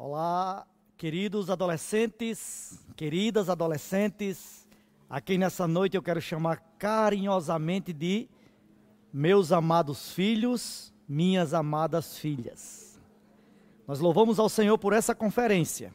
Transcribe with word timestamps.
Olá, 0.00 0.64
queridos 0.96 1.50
adolescentes, 1.50 2.78
queridas 2.94 3.48
adolescentes, 3.48 4.64
a 5.10 5.20
quem 5.20 5.36
nessa 5.36 5.66
noite 5.66 5.96
eu 5.96 6.02
quero 6.04 6.20
chamar 6.20 6.62
carinhosamente 6.78 7.92
de 7.92 8.28
meus 9.12 9.50
amados 9.50 10.12
filhos, 10.12 10.94
minhas 11.08 11.52
amadas 11.52 12.16
filhas. 12.16 13.00
Nós 13.88 13.98
louvamos 13.98 14.38
ao 14.38 14.48
Senhor 14.48 14.78
por 14.78 14.92
essa 14.92 15.16
conferência. 15.16 15.92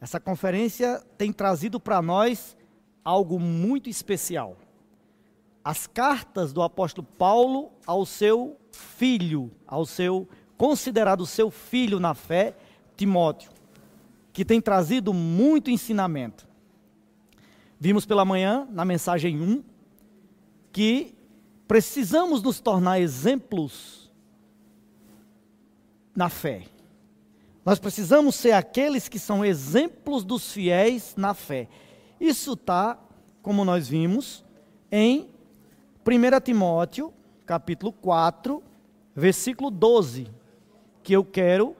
Essa 0.00 0.20
conferência 0.20 1.04
tem 1.18 1.32
trazido 1.32 1.80
para 1.80 2.00
nós 2.00 2.56
algo 3.04 3.40
muito 3.40 3.90
especial. 3.90 4.56
As 5.64 5.88
cartas 5.88 6.52
do 6.52 6.62
apóstolo 6.62 7.04
Paulo 7.18 7.72
ao 7.84 8.06
seu 8.06 8.56
filho, 8.70 9.50
ao 9.66 9.84
seu 9.84 10.28
considerado 10.56 11.26
seu 11.26 11.50
filho 11.50 11.98
na 11.98 12.14
fé, 12.14 12.54
Timóteo, 12.98 13.52
que 14.32 14.44
tem 14.44 14.60
trazido 14.60 15.14
muito 15.14 15.70
ensinamento. 15.70 16.46
Vimos 17.78 18.04
pela 18.04 18.24
manhã, 18.24 18.66
na 18.72 18.84
mensagem 18.84 19.40
1, 19.40 19.62
que 20.72 21.14
precisamos 21.68 22.42
nos 22.42 22.58
tornar 22.58 22.98
exemplos 22.98 24.10
na 26.14 26.28
fé. 26.28 26.64
Nós 27.64 27.78
precisamos 27.78 28.34
ser 28.34 28.50
aqueles 28.50 29.08
que 29.08 29.18
são 29.18 29.44
exemplos 29.44 30.24
dos 30.24 30.52
fiéis 30.52 31.14
na 31.16 31.34
fé. 31.34 31.68
Isso 32.20 32.54
está, 32.54 32.98
como 33.40 33.64
nós 33.64 33.86
vimos, 33.86 34.44
em 34.90 35.28
1 36.04 36.40
Timóteo, 36.42 37.14
capítulo 37.46 37.92
4, 37.92 38.60
versículo 39.14 39.70
12, 39.70 40.26
que 41.04 41.12
eu 41.12 41.24
quero 41.24 41.76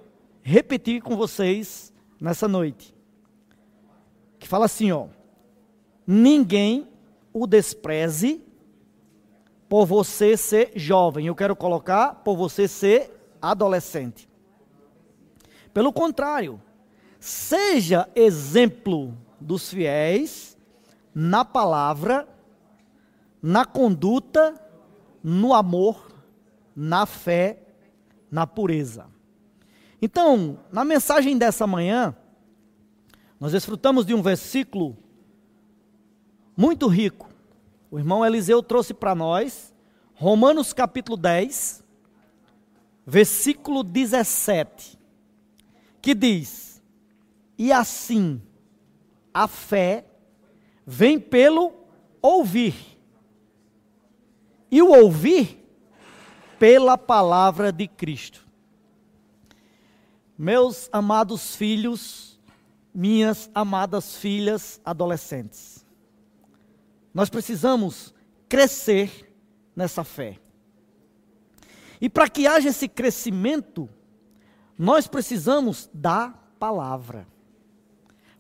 repetir 0.49 1.03
com 1.03 1.15
vocês 1.15 1.93
nessa 2.19 2.49
noite. 2.49 2.95
Que 4.39 4.49
fala 4.49 4.65
assim, 4.65 4.91
ó: 4.91 5.09
Ninguém 6.07 6.89
o 7.35 7.47
despreze 7.47 8.43
por 9.69 9.85
você 9.85 10.39
ser 10.39 10.73
jovem. 10.75 11.27
Eu 11.27 11.35
quero 11.35 11.55
colocar 11.55 12.15
por 12.25 12.35
você 12.35 12.67
ser 12.67 13.13
adolescente. 13.43 14.27
Pelo 15.75 15.93
contrário, 15.93 16.61
seja 17.21 18.09
exemplo 18.15 19.15
dos 19.39 19.69
fiéis 19.71 20.57
na 21.15 21.45
palavra, 21.45 22.27
na 23.43 23.67
conduta, 23.67 24.55
no 25.23 25.53
amor, 25.53 26.11
na 26.75 27.05
fé, 27.05 27.59
na 28.31 28.47
pureza. 28.47 29.18
Então, 30.01 30.59
na 30.71 30.85
mensagem 30.85 31.37
dessa 31.37 31.67
manhã, 31.67 32.15
nós 33.41 33.53
desfrutamos 33.53 34.07
de 34.07 34.15
um 34.15 34.23
versículo 34.23 34.97
muito 36.57 36.87
rico. 36.87 37.29
O 37.91 37.99
irmão 37.99 38.25
Eliseu 38.25 38.63
trouxe 38.63 38.95
para 38.95 39.15
nós, 39.15 39.75
Romanos 40.15 40.73
capítulo 40.73 41.17
10, 41.17 41.85
versículo 43.07 43.83
17, 43.83 44.99
que 46.01 46.15
diz: 46.15 46.83
E 47.57 47.73
assim 47.73 48.43
a 49.33 49.49
fé 49.49 50.05
vem 50.87 51.19
pelo 51.19 51.73
ouvir, 52.21 52.75
e 54.71 54.83
o 54.83 54.91
ouvir 54.91 55.65
pela 56.59 56.99
palavra 56.99 57.73
de 57.73 57.87
Cristo. 57.87 58.48
Meus 60.39 60.89
amados 60.93 61.57
filhos, 61.57 62.39
minhas 62.95 63.51
amadas 63.53 64.15
filhas 64.15 64.81
adolescentes, 64.85 65.85
nós 67.13 67.29
precisamos 67.29 68.15
crescer 68.49 69.35
nessa 69.75 70.05
fé. 70.05 70.39
E 72.01 72.09
para 72.09 72.29
que 72.29 72.47
haja 72.47 72.69
esse 72.69 72.87
crescimento, 72.87 73.89
nós 74.79 75.09
precisamos 75.09 75.91
da 75.93 76.33
palavra. 76.61 77.27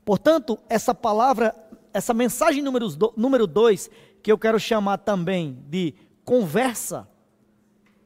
Portanto, 0.05 0.56
essa 0.69 0.94
palavra, 0.94 1.53
essa 1.93 2.15
mensagem 2.15 2.62
número 2.62 2.89
2, 2.89 3.12
número 3.17 3.44
dois, 3.44 3.91
que 4.23 4.31
eu 4.31 4.39
quero 4.39 4.61
chamar 4.61 4.99
também 4.99 5.65
de 5.69 5.94
conversa 6.25 7.09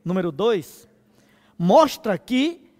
número 0.02 0.32
2, 0.32 0.88
mostra 1.58 2.16
que 2.16 2.71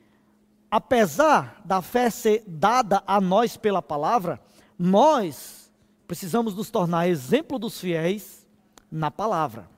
apesar 0.72 1.60
da 1.66 1.82
fé 1.82 2.08
ser 2.08 2.42
dada 2.46 3.02
a 3.06 3.20
nós 3.20 3.58
pela 3.58 3.82
palavra, 3.82 4.40
nós 4.78 5.70
precisamos 6.06 6.54
nos 6.54 6.70
tornar 6.70 7.06
exemplo 7.06 7.58
dos 7.58 7.78
fiéis 7.78 8.46
na 8.90 9.10
palavra. 9.10 9.68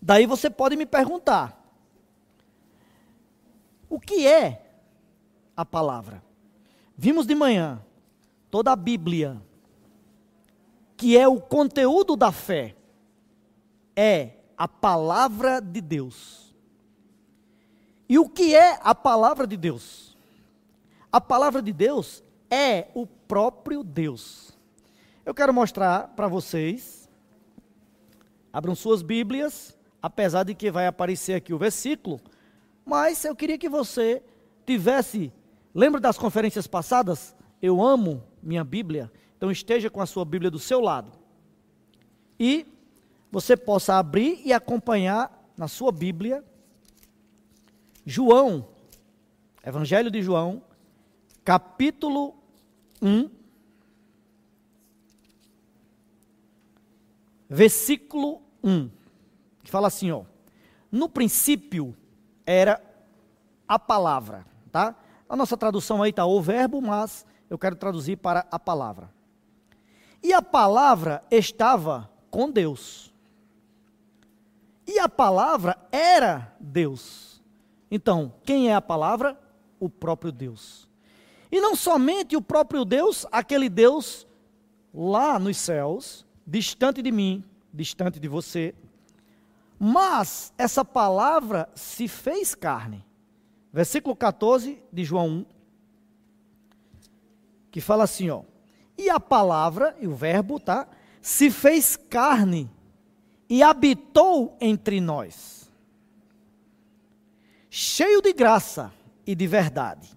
Daí 0.00 0.26
você 0.26 0.48
pode 0.48 0.76
me 0.76 0.86
perguntar: 0.86 1.60
o 3.90 3.98
que 3.98 4.28
é 4.28 4.64
a 5.56 5.64
palavra? 5.64 6.22
Vimos 6.96 7.26
de 7.26 7.34
manhã 7.34 7.82
toda 8.52 8.70
a 8.70 8.76
Bíblia, 8.76 9.42
que 10.96 11.18
é 11.18 11.26
o 11.26 11.40
conteúdo 11.40 12.14
da 12.14 12.30
fé, 12.30 12.76
é 13.96 14.34
a 14.56 14.68
palavra 14.68 15.60
de 15.60 15.80
Deus. 15.80 16.43
E 18.08 18.18
o 18.18 18.28
que 18.28 18.54
é 18.54 18.78
a 18.82 18.94
palavra 18.94 19.46
de 19.46 19.56
Deus? 19.56 20.16
A 21.10 21.20
palavra 21.20 21.62
de 21.62 21.72
Deus 21.72 22.22
é 22.50 22.88
o 22.94 23.06
próprio 23.06 23.82
Deus. 23.82 24.52
Eu 25.24 25.34
quero 25.34 25.54
mostrar 25.54 26.08
para 26.08 26.28
vocês. 26.28 27.08
Abram 28.52 28.74
suas 28.74 29.02
Bíblias, 29.02 29.76
apesar 30.02 30.44
de 30.44 30.54
que 30.54 30.70
vai 30.70 30.86
aparecer 30.86 31.34
aqui 31.34 31.52
o 31.52 31.58
versículo, 31.58 32.20
mas 32.84 33.24
eu 33.24 33.34
queria 33.34 33.58
que 33.58 33.68
você 33.68 34.22
tivesse. 34.66 35.32
Lembra 35.74 36.00
das 36.00 36.18
conferências 36.18 36.66
passadas? 36.66 37.34
Eu 37.60 37.82
amo 37.82 38.22
minha 38.42 38.62
Bíblia, 38.62 39.10
então 39.36 39.50
esteja 39.50 39.88
com 39.88 40.00
a 40.00 40.06
sua 40.06 40.24
Bíblia 40.24 40.50
do 40.50 40.58
seu 40.58 40.80
lado. 40.80 41.10
E 42.38 42.66
você 43.32 43.56
possa 43.56 43.94
abrir 43.94 44.40
e 44.44 44.52
acompanhar 44.52 45.50
na 45.56 45.66
sua 45.66 45.90
Bíblia 45.90 46.44
João, 48.04 48.68
Evangelho 49.64 50.10
de 50.10 50.22
João, 50.22 50.62
capítulo 51.44 52.34
1, 53.00 53.30
versículo 57.48 58.42
1, 58.62 58.90
que 59.62 59.70
fala 59.70 59.88
assim, 59.88 60.10
ó: 60.10 60.24
No 60.92 61.08
princípio 61.08 61.96
era 62.44 62.82
a 63.66 63.78
palavra, 63.78 64.44
tá? 64.70 64.94
A 65.28 65.36
nossa 65.36 65.56
tradução 65.56 66.02
aí 66.02 66.10
está 66.10 66.26
o 66.26 66.42
verbo, 66.42 66.82
mas 66.82 67.24
eu 67.48 67.58
quero 67.58 67.76
traduzir 67.76 68.16
para 68.16 68.46
a 68.50 68.58
palavra. 68.58 69.10
E 70.22 70.32
a 70.32 70.42
palavra 70.42 71.22
estava 71.30 72.10
com 72.30 72.50
Deus. 72.50 73.12
E 74.86 74.98
a 74.98 75.08
palavra 75.08 75.78
era 75.90 76.54
Deus. 76.60 77.33
Então, 77.94 78.34
quem 78.42 78.70
é 78.70 78.74
a 78.74 78.82
palavra? 78.82 79.40
O 79.78 79.88
próprio 79.88 80.32
Deus. 80.32 80.88
E 81.48 81.60
não 81.60 81.76
somente 81.76 82.36
o 82.36 82.42
próprio 82.42 82.84
Deus, 82.84 83.24
aquele 83.30 83.68
Deus 83.68 84.26
lá 84.92 85.38
nos 85.38 85.56
céus, 85.58 86.26
distante 86.44 87.00
de 87.00 87.12
mim, 87.12 87.44
distante 87.72 88.18
de 88.18 88.26
você, 88.26 88.74
mas 89.78 90.52
essa 90.58 90.84
palavra 90.84 91.68
se 91.76 92.08
fez 92.08 92.52
carne. 92.52 93.06
Versículo 93.72 94.16
14 94.16 94.82
de 94.92 95.04
João 95.04 95.28
1, 95.28 95.46
que 97.70 97.80
fala 97.80 98.02
assim, 98.02 98.28
ó: 98.28 98.42
"E 98.98 99.08
a 99.08 99.20
palavra, 99.20 99.96
e 100.00 100.08
o 100.08 100.16
verbo, 100.16 100.58
tá? 100.58 100.88
Se 101.22 101.48
fez 101.48 101.94
carne 101.94 102.68
e 103.48 103.62
habitou 103.62 104.56
entre 104.60 105.00
nós." 105.00 105.53
Cheio 107.76 108.22
de 108.22 108.32
graça 108.32 108.92
e 109.26 109.34
de 109.34 109.48
verdade. 109.48 110.16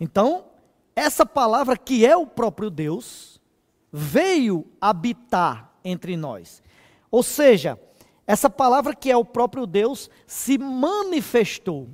Então, 0.00 0.46
essa 0.96 1.26
palavra 1.26 1.76
que 1.76 2.06
é 2.06 2.16
o 2.16 2.26
próprio 2.26 2.70
Deus 2.70 3.38
veio 3.92 4.66
habitar 4.80 5.70
entre 5.84 6.16
nós. 6.16 6.62
Ou 7.10 7.22
seja, 7.22 7.78
essa 8.26 8.48
palavra 8.48 8.94
que 8.94 9.10
é 9.10 9.16
o 9.18 9.24
próprio 9.24 9.66
Deus 9.66 10.08
se 10.26 10.56
manifestou, 10.56 11.90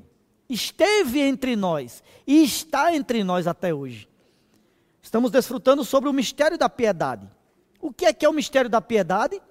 esteve 0.49 1.20
entre 1.20 1.56
nós 1.56 2.00
e 2.25 2.44
está 2.44 2.94
entre 2.94 3.25
nós 3.25 3.49
até 3.49 3.75
hoje. 3.75 4.08
Estamos 5.02 5.32
desfrutando 5.32 5.85
sobre 5.85 6.08
o 6.08 6.12
mistério 6.12 6.56
da 6.56 6.69
piedade. 6.69 7.29
O 7.81 7.93
que 7.93 8.06
é 8.06 8.12
que 8.12 8.25
é 8.25 8.29
o 8.29 8.32
mistério 8.32 8.70
da 8.70 8.81
piedade? 8.81 9.43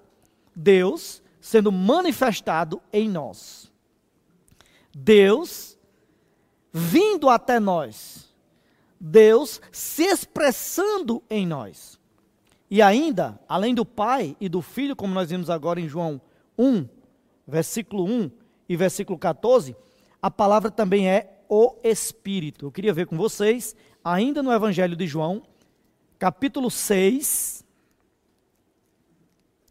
Deus 0.56 1.22
sendo 1.38 1.70
manifestado 1.70 2.80
em 2.90 3.10
nós. 3.10 3.73
Deus 4.94 5.78
vindo 6.72 7.28
até 7.28 7.60
nós 7.60 8.24
Deus 9.06 9.60
se 9.70 10.04
expressando 10.04 11.22
em 11.28 11.46
nós. 11.46 12.00
E 12.70 12.80
ainda, 12.80 13.38
além 13.46 13.74
do 13.74 13.84
Pai 13.84 14.34
e 14.40 14.48
do 14.48 14.62
Filho, 14.62 14.96
como 14.96 15.12
nós 15.12 15.28
vimos 15.28 15.50
agora 15.50 15.78
em 15.78 15.86
João 15.86 16.18
1, 16.58 16.88
versículo 17.46 18.04
1 18.06 18.30
e 18.66 18.76
versículo 18.78 19.18
14, 19.18 19.76
a 20.22 20.30
palavra 20.30 20.70
também 20.70 21.06
é 21.06 21.38
o 21.50 21.76
Espírito. 21.84 22.64
Eu 22.64 22.72
queria 22.72 22.94
ver 22.94 23.06
com 23.06 23.14
vocês, 23.14 23.76
ainda 24.02 24.42
no 24.42 24.50
Evangelho 24.50 24.96
de 24.96 25.06
João, 25.06 25.42
capítulo 26.18 26.70
6, 26.70 27.62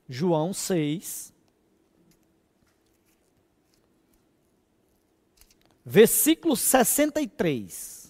João 0.07 0.53
6, 0.53 1.32
versículo 5.85 6.55
63. 6.55 8.03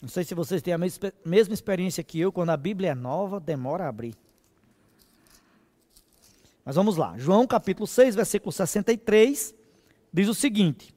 Não 0.00 0.08
sei 0.08 0.24
se 0.24 0.34
vocês 0.34 0.60
têm 0.60 0.74
a 0.74 0.78
mesma 0.78 1.54
experiência 1.54 2.02
que 2.02 2.18
eu, 2.18 2.32
quando 2.32 2.50
a 2.50 2.56
Bíblia 2.56 2.90
é 2.90 2.94
nova, 2.94 3.38
demora 3.38 3.84
a 3.84 3.88
abrir. 3.88 4.16
Mas 6.64 6.74
vamos 6.74 6.96
lá. 6.96 7.16
João 7.16 7.46
capítulo 7.46 7.86
6, 7.86 8.16
versículo 8.16 8.50
63, 8.50 9.54
diz 10.12 10.28
o 10.28 10.34
seguinte: 10.34 10.92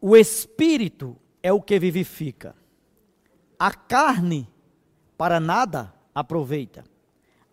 O 0.00 0.16
espírito 0.16 1.16
é 1.42 1.52
o 1.52 1.60
que 1.60 1.78
vivifica. 1.78 2.54
A 3.64 3.72
carne 3.72 4.46
para 5.16 5.40
nada 5.40 5.90
aproveita. 6.14 6.84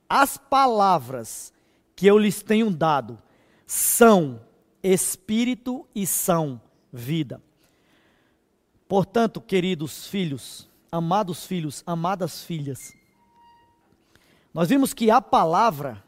As 0.10 0.36
palavras 0.36 1.54
que 1.96 2.06
eu 2.06 2.18
lhes 2.18 2.44
tenho 2.44 2.70
dado 2.70 3.18
são 3.66 4.42
espírito 4.84 5.88
e 5.96 6.06
são 6.06 6.60
vida. 6.92 7.42
Portanto, 8.90 9.40
queridos 9.40 10.06
filhos, 10.08 10.70
amados 10.92 11.46
filhos, 11.46 11.82
amadas 11.88 12.44
filhas, 12.44 12.94
nós 14.54 14.68
vimos 14.68 14.94
que 14.94 15.10
a 15.10 15.22
palavra, 15.22 16.04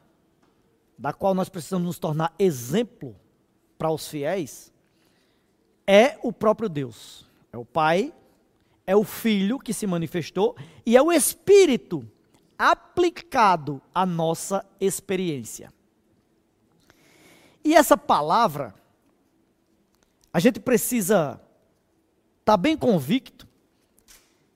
da 0.98 1.14
qual 1.14 1.34
nós 1.34 1.48
precisamos 1.48 1.88
nos 1.88 1.98
tornar 1.98 2.36
exemplo 2.38 3.16
para 3.78 3.90
os 3.90 4.06
fiéis, 4.06 4.70
é 5.88 6.20
o 6.22 6.34
próprio 6.34 6.68
Deus. 6.68 7.26
É 7.54 7.58
o 7.58 7.64
Pai, 7.64 8.14
é 8.86 8.96
o 8.96 9.04
Filho 9.04 9.60
que 9.60 9.74
se 9.74 9.88
manifestou 9.88 10.56
e 10.86 10.98
é 10.98 11.02
o 11.02 11.12
Espírito 11.12 12.08
aplicado 12.58 13.82
à 13.94 14.06
nossa 14.06 14.66
experiência. 14.80 15.74
E 17.64 17.74
essa 17.76 17.98
palavra, 17.98 18.74
a 20.34 20.40
gente 20.40 20.60
precisa 20.60 21.40
estar 22.40 22.54
tá 22.54 22.58
bem 22.58 22.78
convicto 22.78 23.48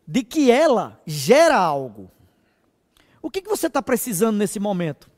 de 0.06 0.24
que 0.24 0.52
ela 0.52 1.02
gera 1.06 1.58
algo. 1.58 2.12
O 3.22 3.30
que, 3.30 3.42
que 3.42 3.50
você 3.50 3.68
está 3.68 3.82
precisando 3.82 4.38
nesse 4.38 4.60
momento? 4.60 5.10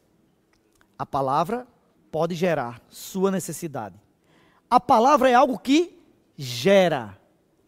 A 0.98 1.06
palavra 1.06 1.68
pode 2.12 2.36
gerar 2.36 2.82
sua 2.90 3.32
necessidade. 3.32 3.96
A 4.70 4.80
palavra 4.80 5.30
é 5.30 5.34
algo 5.34 5.58
que 5.58 5.98
gera. 6.38 7.18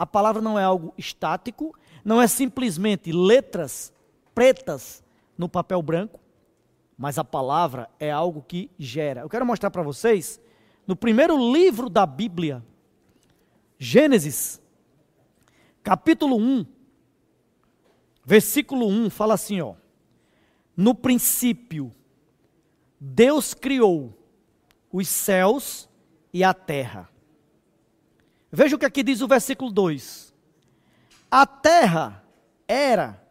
A 0.01 0.05
palavra 0.07 0.41
não 0.41 0.57
é 0.57 0.63
algo 0.63 0.95
estático, 0.97 1.77
não 2.03 2.19
é 2.19 2.25
simplesmente 2.25 3.11
letras 3.11 3.93
pretas 4.33 5.03
no 5.37 5.47
papel 5.47 5.79
branco, 5.83 6.19
mas 6.97 7.19
a 7.19 7.23
palavra 7.23 7.87
é 7.99 8.09
algo 8.09 8.41
que 8.41 8.71
gera. 8.79 9.21
Eu 9.21 9.29
quero 9.29 9.45
mostrar 9.45 9.69
para 9.69 9.83
vocês, 9.83 10.41
no 10.87 10.95
primeiro 10.95 11.37
livro 11.53 11.87
da 11.87 12.07
Bíblia, 12.07 12.65
Gênesis, 13.77 14.59
capítulo 15.83 16.35
1, 16.35 16.65
versículo 18.25 18.87
1, 18.87 19.11
fala 19.11 19.35
assim: 19.35 19.61
ó. 19.61 19.75
No 20.75 20.95
princípio, 20.95 21.93
Deus 22.99 23.53
criou 23.53 24.17
os 24.91 25.07
céus 25.07 25.87
e 26.33 26.43
a 26.43 26.55
terra. 26.55 27.10
Veja 28.51 28.75
o 28.75 28.79
que 28.79 28.85
aqui 28.85 29.01
diz 29.01 29.21
o 29.21 29.27
versículo 29.27 29.71
2: 29.71 30.33
A 31.29 31.45
terra 31.45 32.23
era 32.67 33.25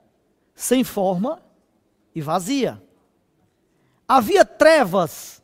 sem 0.54 0.82
forma 0.82 1.42
e 2.14 2.20
vazia. 2.22 2.82
Havia 4.08 4.44
trevas 4.44 5.42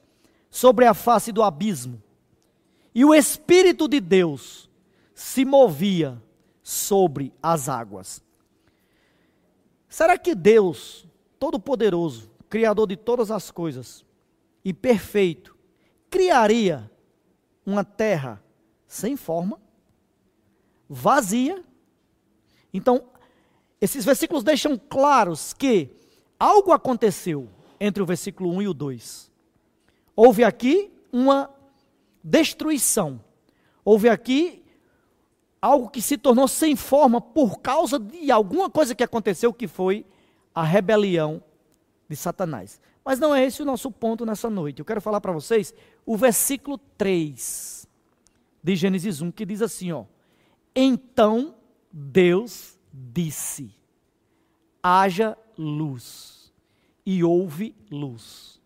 sobre 0.50 0.87
a 0.87 0.94
face 0.94 1.31
do 1.31 1.43
abismo, 1.43 2.02
e 2.94 3.05
o 3.05 3.14
Espírito 3.14 3.87
de 3.87 4.00
Deus 4.00 4.70
se 5.14 5.44
movia 5.44 6.20
sobre 6.62 7.32
as 7.43 7.69
águas. 7.69 8.25
Será 9.88 10.19
que 10.19 10.34
Deus, 10.34 11.06
Todo-Poderoso, 11.38 12.31
Criador 12.49 12.87
de 12.87 12.96
todas 12.96 13.31
as 13.31 13.50
coisas 13.50 14.05
e 14.64 14.72
perfeito, 14.72 15.56
criaria 16.08 16.90
uma 17.64 17.84
terra 17.84 18.43
sem 18.87 19.17
forma? 19.17 19.66
Vazia. 20.88 21.62
Então, 22.73 23.05
esses 23.81 24.05
versículos 24.05 24.43
deixam 24.43 24.79
claros 24.79 25.53
que 25.53 25.91
algo 26.38 26.73
aconteceu 26.73 27.49
entre 27.79 28.03
o 28.03 28.06
versículo 28.06 28.50
1 28.50 28.62
e 28.62 28.69
o 28.69 28.75
2. 28.75 29.31
Houve 30.15 30.44
aqui 30.44 30.91
uma 31.12 31.50
destruição. 32.23 33.21
Houve 33.85 34.09
aqui 34.09 34.65
algo 35.61 35.88
que 35.88 36.00
se 36.00 36.17
tornou 36.17 36.49
sem 36.49 36.77
forma 36.77 37.21
por 37.21 37.61
causa 37.61 37.99
de 37.99 38.31
alguma 38.31 38.71
coisa 38.71 38.94
que 38.94 39.05
aconteceu 39.05 39.53
que 39.53 39.69
foi 39.69 40.06
a 40.55 40.62
rebelião 40.62 41.43
de 42.09 42.17
Satanás. 42.17 42.81
Mas 43.05 43.19
não 43.19 43.35
é 43.35 43.44
esse 43.44 43.62
o 43.62 43.65
nosso 43.65 43.91
ponto 43.91 44.27
nessa 44.27 44.50
noite. 44.50 44.81
Eu 44.81 44.85
quero 44.85 45.00
falar 45.00 45.21
para 45.21 45.32
vocês 45.32 45.73
o 46.05 46.17
versículo 46.17 46.79
3 46.97 47.87
de 48.62 48.75
Gênesis 48.75 49.21
1 49.21 49.31
que 49.31 49.47
diz 49.47 49.62
assim, 49.62 49.93
ó: 49.93 50.05
então 50.76 51.55
Deus 51.90 52.78
disse: 52.93 53.75
haja 54.82 55.37
luz, 55.56 56.52
e 57.05 57.25
houve 57.25 57.75
luz. 57.90 58.60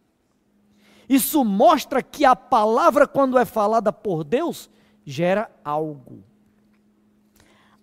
Isso 1.09 1.45
mostra 1.45 2.03
que 2.03 2.25
a 2.25 2.37
palavra, 2.37 3.07
quando 3.07 3.39
é 3.39 3.45
falada 3.45 3.93
por 3.93 4.23
Deus, 4.25 4.69
gera 5.05 5.51
algo. 5.65 6.23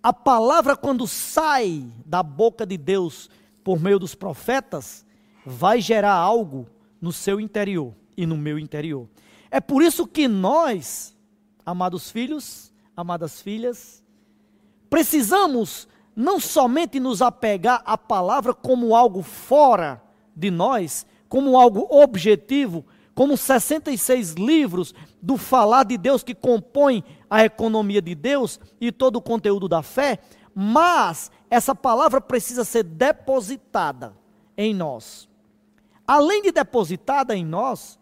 A 0.02 0.12
palavra, 0.12 0.76
quando 0.76 1.06
sai 1.06 1.90
da 2.06 2.22
boca 2.22 2.64
de 2.64 2.78
Deus 2.78 3.28
por 3.64 3.80
meio 3.80 3.98
dos 3.98 4.14
profetas, 4.14 5.04
vai 5.44 5.80
gerar 5.80 6.14
algo 6.14 6.66
no 7.00 7.12
seu 7.12 7.40
interior 7.40 7.94
e 8.16 8.24
no 8.24 8.36
meu 8.36 8.58
interior. 8.58 9.08
É 9.50 9.60
por 9.60 9.82
isso 9.82 10.06
que 10.06 10.28
nós, 10.28 11.16
amados 11.64 12.10
filhos, 12.10 12.72
amadas 12.96 13.40
filhas, 13.42 14.02
precisamos 14.88 15.88
não 16.14 16.40
somente 16.40 16.98
nos 16.98 17.22
apegar 17.22 17.82
à 17.84 17.96
palavra 17.96 18.52
como 18.52 18.94
algo 18.94 19.22
fora 19.22 20.02
de 20.34 20.50
nós, 20.50 21.06
como 21.28 21.56
algo 21.56 21.86
objetivo, 21.90 22.84
como 23.14 23.36
66 23.36 24.34
livros 24.34 24.94
do 25.20 25.36
falar 25.36 25.84
de 25.84 25.98
Deus 25.98 26.22
que 26.22 26.34
compõem 26.34 27.02
a 27.28 27.44
economia 27.44 28.00
de 28.00 28.14
Deus 28.14 28.60
e 28.80 28.92
todo 28.92 29.16
o 29.16 29.22
conteúdo 29.22 29.68
da 29.68 29.82
fé, 29.82 30.18
mas 30.54 31.30
essa 31.50 31.74
palavra 31.74 32.20
precisa 32.20 32.64
ser 32.64 32.82
depositada 32.82 34.14
em 34.56 34.74
nós. 34.74 35.28
Além 36.06 36.42
de 36.42 36.50
depositada 36.50 37.36
em 37.36 37.44
nós, 37.44 37.98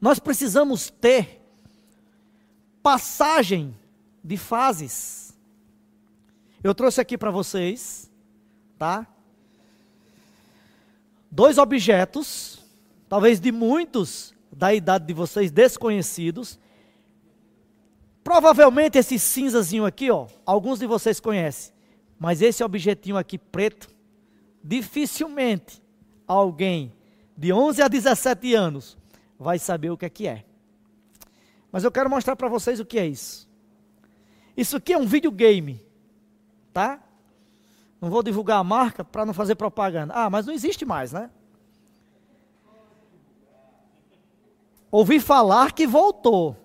nós 0.00 0.18
precisamos 0.18 0.90
ter 0.90 1.42
passagem 2.82 3.74
de 4.22 4.36
fases. 4.36 5.27
Eu 6.62 6.74
trouxe 6.74 7.00
aqui 7.00 7.16
para 7.16 7.30
vocês, 7.30 8.10
tá? 8.76 9.06
Dois 11.30 11.56
objetos, 11.56 12.64
talvez 13.08 13.38
de 13.38 13.52
muitos 13.52 14.34
da 14.50 14.74
idade 14.74 15.06
de 15.06 15.12
vocês 15.12 15.52
desconhecidos. 15.52 16.58
Provavelmente 18.24 18.98
esse 18.98 19.18
cinzazinho 19.18 19.86
aqui, 19.86 20.10
ó, 20.10 20.26
alguns 20.44 20.80
de 20.80 20.86
vocês 20.86 21.20
conhecem. 21.20 21.72
Mas 22.18 22.42
esse 22.42 22.64
objetinho 22.64 23.16
aqui 23.16 23.38
preto, 23.38 23.88
dificilmente 24.62 25.80
alguém 26.26 26.92
de 27.36 27.52
11 27.52 27.82
a 27.82 27.88
17 27.88 28.54
anos 28.54 28.98
vai 29.38 29.60
saber 29.60 29.90
o 29.90 29.96
que 29.96 30.06
é 30.06 30.10
que 30.10 30.26
é. 30.26 30.44
Mas 31.70 31.84
eu 31.84 31.92
quero 31.92 32.10
mostrar 32.10 32.34
para 32.34 32.48
vocês 32.48 32.80
o 32.80 32.84
que 32.84 32.98
é 32.98 33.06
isso. 33.06 33.48
Isso 34.56 34.76
aqui 34.76 34.92
é 34.92 34.98
um 34.98 35.06
videogame 35.06 35.80
tá? 36.72 37.00
Não 38.00 38.10
vou 38.10 38.22
divulgar 38.22 38.58
a 38.58 38.64
marca 38.64 39.04
para 39.04 39.26
não 39.26 39.34
fazer 39.34 39.54
propaganda. 39.54 40.14
Ah, 40.14 40.30
mas 40.30 40.46
não 40.46 40.54
existe 40.54 40.84
mais, 40.84 41.12
né? 41.12 41.30
Ouvi 44.90 45.20
falar 45.20 45.72
que 45.72 45.86
voltou. 45.86 46.56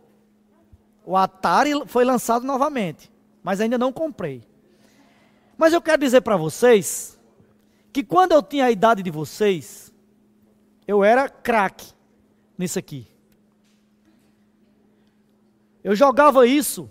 O 1.05 1.17
Atari 1.17 1.71
foi 1.87 2.05
lançado 2.05 2.45
novamente, 2.45 3.11
mas 3.43 3.59
ainda 3.59 3.77
não 3.77 3.91
comprei. 3.91 4.47
Mas 5.57 5.73
eu 5.73 5.81
quero 5.81 6.01
dizer 6.01 6.21
para 6.21 6.37
vocês 6.37 7.19
que 7.91 8.03
quando 8.03 8.31
eu 8.31 8.41
tinha 8.41 8.65
a 8.65 8.71
idade 8.71 9.03
de 9.03 9.11
vocês, 9.11 9.93
eu 10.87 11.03
era 11.03 11.27
craque 11.27 11.93
nisso 12.57 12.79
aqui. 12.79 13.07
Eu 15.83 15.95
jogava 15.95 16.47
isso 16.47 16.89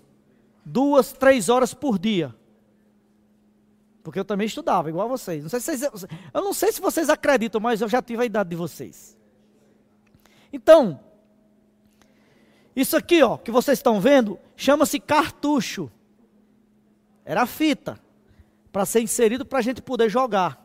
duas, 0.64 1.12
três 1.12 1.49
horas 1.49 1.73
por 1.73 1.99
dia. 1.99 2.35
Porque 4.02 4.18
eu 4.18 4.25
também 4.25 4.47
estudava, 4.47 4.88
igual 4.88 5.06
a 5.06 5.11
vocês. 5.11 5.42
Não 5.42 5.50
sei 5.50 5.61
se 5.61 5.88
vocês. 5.88 6.11
Eu 6.35 6.42
não 6.42 6.52
sei 6.52 6.73
se 6.73 6.80
vocês 6.80 7.09
acreditam, 7.09 7.61
mas 7.61 7.80
eu 7.80 7.88
já 7.88 8.02
tive 8.02 8.23
a 8.23 8.26
idade 8.26 8.50
de 8.50 8.56
vocês. 8.56 9.16
Então, 10.52 11.00
isso 12.75 12.97
aqui, 12.97 13.23
ó, 13.23 13.37
que 13.37 13.50
vocês 13.50 13.78
estão 13.78 14.00
vendo, 14.00 14.38
chama-se 14.56 14.99
cartucho. 14.99 15.90
Era 17.25 17.47
fita 17.47 17.99
para 18.73 18.85
ser 18.85 19.00
inserido 19.00 19.44
para 19.44 19.61
a 19.61 19.62
gente 19.62 19.80
poder 19.80 20.09
jogar. 20.09 20.59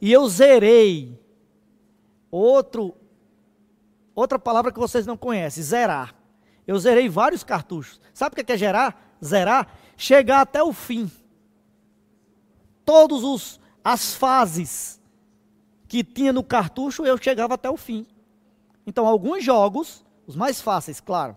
E 0.00 0.12
eu 0.12 0.28
zerei 0.28 1.18
outro 2.30 2.94
outra 4.14 4.38
palavra 4.38 4.72
que 4.72 4.78
vocês 4.80 5.06
não 5.06 5.16
conhecem, 5.16 5.62
zerar. 5.62 6.14
Eu 6.66 6.76
zerei 6.78 7.08
vários 7.08 7.44
cartuchos. 7.44 8.00
Sabe 8.12 8.32
o 8.38 8.44
que 8.44 8.52
é 8.52 8.56
gerar? 8.56 9.16
Zerar, 9.24 9.72
chegar 9.96 10.40
até 10.40 10.62
o 10.62 10.72
fim. 10.72 11.10
Todos 12.88 13.22
os 13.22 13.60
as 13.84 14.14
fases 14.14 14.98
que 15.86 16.02
tinha 16.02 16.32
no 16.32 16.42
cartucho, 16.42 17.04
eu 17.04 17.18
chegava 17.18 17.52
até 17.52 17.68
o 17.68 17.76
fim. 17.76 18.06
Então, 18.86 19.06
alguns 19.06 19.44
jogos, 19.44 20.02
os 20.26 20.34
mais 20.34 20.62
fáceis, 20.62 20.98
claro, 20.98 21.36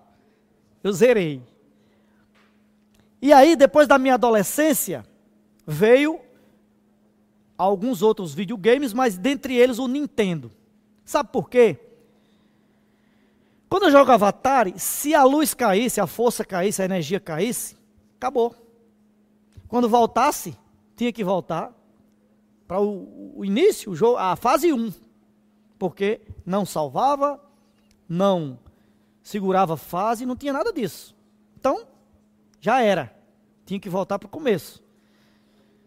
eu 0.81 0.93
zerei. 0.93 1.43
E 3.21 3.33
aí, 3.33 3.57
depois 3.57 3.85
da 3.85 3.97
minha 3.97 4.13
adolescência, 4.13 5.05
veio 5.67 6.21
alguns 7.57 8.01
outros 8.01 8.33
videogames, 8.33 8.93
mas 8.93 9.17
dentre 9.17 9.53
eles 9.53 9.77
o 9.77 9.89
Nintendo. 9.89 10.49
Sabe 11.03 11.33
por 11.33 11.49
quê? 11.49 11.77
Quando 13.67 13.87
eu 13.87 13.91
jogava 13.91 14.29
Atari, 14.29 14.79
se 14.79 15.13
a 15.13 15.25
luz 15.25 15.53
caísse, 15.53 15.99
a 15.99 16.07
força 16.07 16.45
caísse, 16.45 16.81
a 16.81 16.85
energia 16.85 17.19
caísse, 17.19 17.75
acabou. 18.15 18.55
Quando 19.67 19.89
voltasse, 19.89 20.57
tinha 21.01 21.11
que 21.11 21.23
voltar 21.23 21.73
para 22.67 22.79
o, 22.79 23.33
o, 23.35 23.43
início, 23.43 23.91
o 23.91 23.95
jogo, 23.95 24.17
a 24.17 24.35
fase 24.35 24.71
1. 24.71 24.93
Porque 25.79 26.21
não 26.45 26.63
salvava, 26.63 27.43
não 28.07 28.59
segurava 29.23 29.75
fase, 29.75 30.27
não 30.27 30.35
tinha 30.35 30.53
nada 30.53 30.71
disso. 30.71 31.15
Então, 31.59 31.87
já 32.59 32.83
era. 32.83 33.11
Tinha 33.65 33.79
que 33.79 33.89
voltar 33.89 34.19
para 34.19 34.27
o 34.27 34.29
começo. 34.29 34.83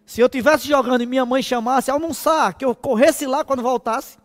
Se 0.05 0.21
eu 0.21 0.27
estivesse 0.27 0.67
jogando 0.67 1.03
e 1.03 1.07
minha 1.07 1.25
mãe 1.25 1.45
chamasse 1.45 1.93
almoçar, 1.93 2.53
que 2.55 2.65
eu 2.65 2.75
corresse 2.75 3.25
lá 3.25 3.45
quando 3.45 3.63
voltasse, 3.63 4.19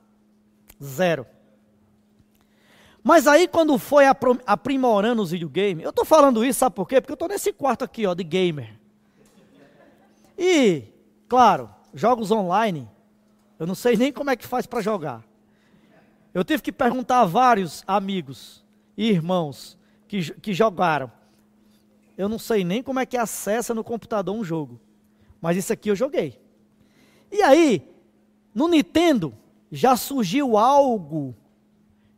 zero. 0.84 1.24
Mas 3.04 3.28
aí 3.28 3.48
quando 3.48 3.78
foi 3.78 4.06
aprimorando 4.44 5.22
os 5.22 5.30
videogames, 5.30 5.84
eu 5.84 5.92
estou 5.92 6.04
falando 6.04 6.44
isso, 6.44 6.58
sabe 6.58 6.76
por 6.76 6.88
quê? 6.88 7.00
Porque 7.00 7.12
eu 7.12 7.16
estou 7.16 7.30
nesse 7.30 7.54
quarto 7.54 7.84
aqui, 7.84 8.08
ó, 8.08 8.16
de 8.16 8.24
gamer. 8.24 8.79
E, 10.42 10.84
claro, 11.28 11.70
jogos 11.94 12.32
online, 12.32 12.90
eu 13.60 13.68
não 13.68 13.76
sei 13.76 13.98
nem 13.98 14.10
como 14.10 14.30
é 14.30 14.38
que 14.38 14.48
faz 14.48 14.66
para 14.66 14.80
jogar. 14.80 15.22
Eu 16.34 16.46
tive 16.46 16.64
que 16.64 16.72
perguntar 16.72 17.20
a 17.20 17.26
vários 17.26 17.84
amigos 17.86 18.64
e 18.96 19.10
irmãos 19.10 19.78
que, 20.08 20.34
que 20.40 20.54
jogaram. 20.54 21.12
Eu 22.18 22.30
não 22.30 22.40
sei 22.40 22.64
nem 22.64 22.82
como 22.82 23.02
é 23.02 23.06
que 23.06 23.18
acessa 23.18 23.74
no 23.74 23.84
computador 23.84 24.34
um 24.34 24.44
jogo. 24.44 24.80
Mas 25.42 25.58
isso 25.58 25.74
aqui 25.74 25.90
eu 25.90 25.96
joguei. 25.96 26.40
E 27.30 27.42
aí, 27.42 27.86
no 28.56 28.70
Nintendo, 28.70 29.34
já 29.70 29.98
surgiu 29.98 30.58
algo 30.58 31.36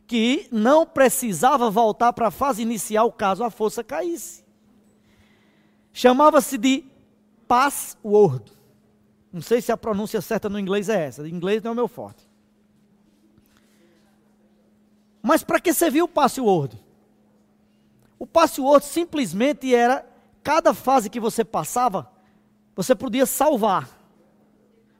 que 0.05 0.47
não 0.51 0.85
precisava 0.85 1.71
voltar 1.71 2.13
para 2.13 2.27
a 2.27 2.31
fase 2.31 2.61
inicial 2.61 3.11
caso 3.11 3.43
a 3.43 3.49
força 3.49 3.83
caísse. 3.83 4.43
Chamava-se 5.91 6.57
de 6.57 6.90
password. 7.51 8.50
Não 9.29 9.41
sei 9.41 9.62
se 9.62 9.74
a 9.74 9.77
pronúncia 9.77 10.22
certa 10.22 10.48
no 10.48 10.58
inglês 10.58 10.88
é 10.88 11.08
essa. 11.08 11.27
Em 11.27 11.34
inglês 11.34 11.62
não 11.62 11.72
é 11.72 11.74
o 11.74 11.75
meu 11.75 11.88
forte. 11.89 12.25
Mas 15.22 15.43
para 15.43 15.60
que 15.60 15.74
serviu 15.74 16.05
o 16.05 16.08
password? 16.08 16.81
O 18.17 18.25
password 18.25 18.86
simplesmente 18.86 19.75
era 19.75 20.08
cada 20.41 20.74
fase 20.74 21.10
que 21.10 21.20
você 21.20 21.43
passava, 21.43 22.10
você 22.74 22.96
podia 22.96 23.25
salvar. 23.25 24.00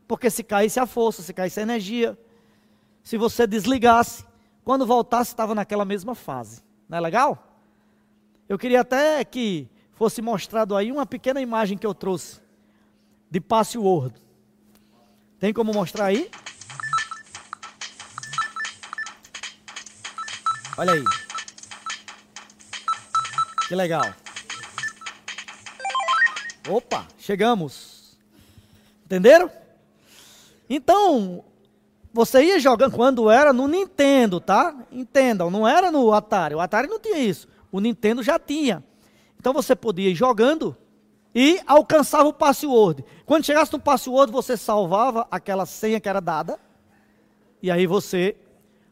Porque 0.06 0.30
se 0.30 0.44
caísse 0.44 0.78
a 0.78 0.86
força, 0.86 1.22
se 1.22 1.34
caísse 1.34 1.62
a 1.62 1.64
energia, 1.64 2.20
se 3.02 3.16
você 3.16 3.48
desligasse, 3.48 4.26
quando 4.66 4.86
voltasse 4.86 5.32
estava 5.32 5.56
naquela 5.56 5.86
mesma 5.86 6.14
fase. 6.14 6.62
Não 6.90 6.98
é 6.98 7.02
legal? 7.02 7.48
Eu 8.50 8.60
queria 8.60 8.82
até 8.82 9.24
que 9.24 9.70
fosse 10.02 10.20
mostrado 10.20 10.76
aí 10.76 10.92
uma 10.92 11.06
pequena 11.06 11.40
imagem 11.40 11.78
que 11.78 11.86
eu 11.86 11.94
trouxe 11.94 12.42
de 13.30 13.40
password. 13.40 14.16
Tem 15.40 15.54
como 15.54 15.72
mostrar 15.72 16.06
aí? 16.06 16.28
Olha 20.76 20.94
aí. 20.94 21.04
Que 23.68 23.76
legal. 23.76 24.02
Opa, 26.68 27.06
chegamos. 27.20 28.18
Entenderam? 29.06 29.52
Então, 30.68 31.46
você 32.12 32.44
ia 32.44 32.60
jogando 32.60 32.96
quando 32.96 33.30
era 33.30 33.54
no 33.54 33.68
Nintendo, 33.68 34.40
tá? 34.40 34.76
Entendam, 34.92 35.52
não 35.52 35.68
era 35.68 35.92
no 35.92 36.12
Atari. 36.12 36.56
O 36.56 36.60
Atari 36.60 36.88
não 36.88 37.00
tinha 37.00 37.20
isso. 37.20 37.48
O 37.72 37.80
Nintendo 37.80 38.24
já 38.24 38.40
tinha. 38.40 38.84
Então 39.42 39.54
você 39.54 39.76
podia 39.76 40.08
ir 40.08 40.14
jogando 40.14 40.78
e 41.34 41.60
alcançava 41.66 42.30
o 42.30 42.34
password. 42.34 43.04
Quando 43.26 43.44
chegasse 43.44 43.74
no 43.74 43.80
password, 43.80 44.32
você 44.32 44.56
salvava 44.56 45.28
aquela 45.32 45.66
senha 45.66 46.00
que 46.00 46.08
era 46.08 46.20
dada. 46.22 46.60
E 47.60 47.72
aí 47.72 47.88
você 47.88 48.38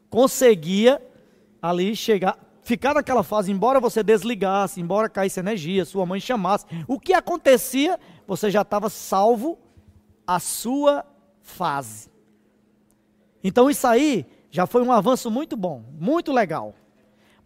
conseguia 0.10 1.00
ali 1.62 1.96
chegar, 1.96 2.36
ficar 2.64 2.96
naquela 2.96 3.22
fase, 3.22 3.52
embora 3.52 3.80
você 3.80 4.02
desligasse, 4.02 4.82
embora 4.82 5.08
caísse 5.08 5.40
energia, 5.40 5.86
sua 5.86 6.04
mãe 6.04 6.20
chamasse, 6.20 6.66
o 6.88 7.00
que 7.00 7.14
acontecia, 7.14 8.00
você 8.26 8.50
já 8.50 8.64
estava 8.64 8.90
salvo 8.90 9.56
a 10.26 10.40
sua 10.40 11.06
fase. 11.44 12.10
Então 13.44 13.70
isso 13.70 13.86
aí 13.86 14.26
já 14.50 14.66
foi 14.66 14.82
um 14.82 14.92
avanço 14.92 15.30
muito 15.30 15.56
bom, 15.56 15.84
muito 16.00 16.32
legal. 16.32 16.74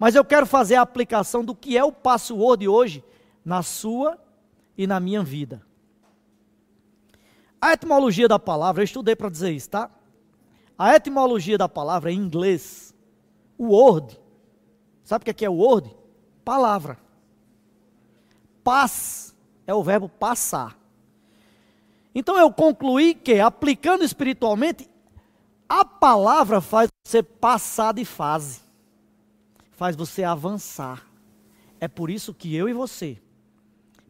Mas 0.04 0.16
eu 0.16 0.26
quero 0.26 0.46
fazer 0.46 0.76
a 0.76 0.82
aplicação 0.82 1.46
do 1.46 1.56
que 1.56 1.78
é 1.78 1.84
o 1.86 1.90
password 1.90 2.68
hoje 2.68 3.02
na 3.46 3.64
sua 3.64 4.20
e 4.78 4.86
na 4.86 5.00
minha 5.00 5.24
vida. 5.24 5.66
A 7.62 7.72
etimologia 7.72 8.28
da 8.28 8.38
palavra, 8.38 8.82
eu 8.82 8.84
estudei 8.84 9.16
para 9.16 9.30
dizer 9.30 9.52
isso, 9.52 9.70
tá? 9.70 9.90
A 10.78 10.94
etimologia 10.94 11.58
da 11.58 11.70
palavra 11.70 12.12
em 12.12 12.18
inglês, 12.18 12.94
word, 13.58 14.20
Sabe 15.06 15.22
o 15.22 15.34
que 15.34 15.46
é, 15.46 15.48
é 15.48 15.50
word? 15.50 15.90
Palavra. 16.44 17.00
Paz 18.62 19.34
é 19.66 19.74
o 19.74 19.82
verbo 19.82 20.10
passar. 20.10 20.78
Então 22.14 22.38
eu 22.38 22.52
concluí 22.52 23.16
que, 23.16 23.40
aplicando 23.40 24.04
espiritualmente, 24.04 24.86
a 25.70 25.86
palavra 25.86 26.60
faz 26.60 26.90
você 27.08 27.24
passar 27.24 27.94
de 27.94 28.04
fase, 28.04 28.63
faz 29.84 29.98
você 29.98 30.24
avançar. 30.24 31.06
É 31.78 31.90
por 31.90 32.10
isso 32.10 32.34
que 32.34 32.56
eu 32.56 32.70
e 32.70 32.74
você 32.74 33.22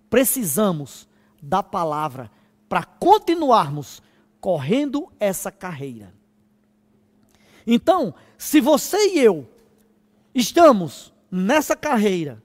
precisamos 0.08 1.10
da 1.42 1.64
palavra 1.64 2.30
para 2.70 2.84
continuarmos 2.84 4.00
correndo 4.40 5.12
essa 5.20 5.52
carreira. 5.52 6.14
Então, 7.66 8.14
se 8.38 8.62
você 8.62 9.16
e 9.16 9.20
eu 9.22 9.50
estamos 10.36 11.12
nessa 11.32 11.76
carreira 11.76 12.44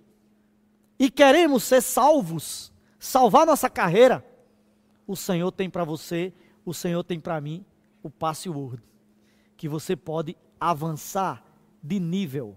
e 0.99 1.11
queremos 1.11 1.65
ser 1.65 1.83
salvos, 1.83 2.73
salvar 2.99 3.45
nossa 3.45 3.69
carreira, 3.69 4.25
o 5.07 5.15
Senhor 5.15 5.53
tem 5.53 5.69
para 5.69 5.85
você, 5.85 6.33
o 6.65 6.73
Senhor 6.73 7.05
tem 7.05 7.21
para 7.21 7.39
mim 7.43 7.63
o 8.03 8.09
passe 8.09 8.49
word, 8.49 8.83
que 9.55 9.69
você 9.69 9.95
pode 9.95 10.35
avançar 10.59 11.45
de 11.83 12.01
nível, 12.01 12.57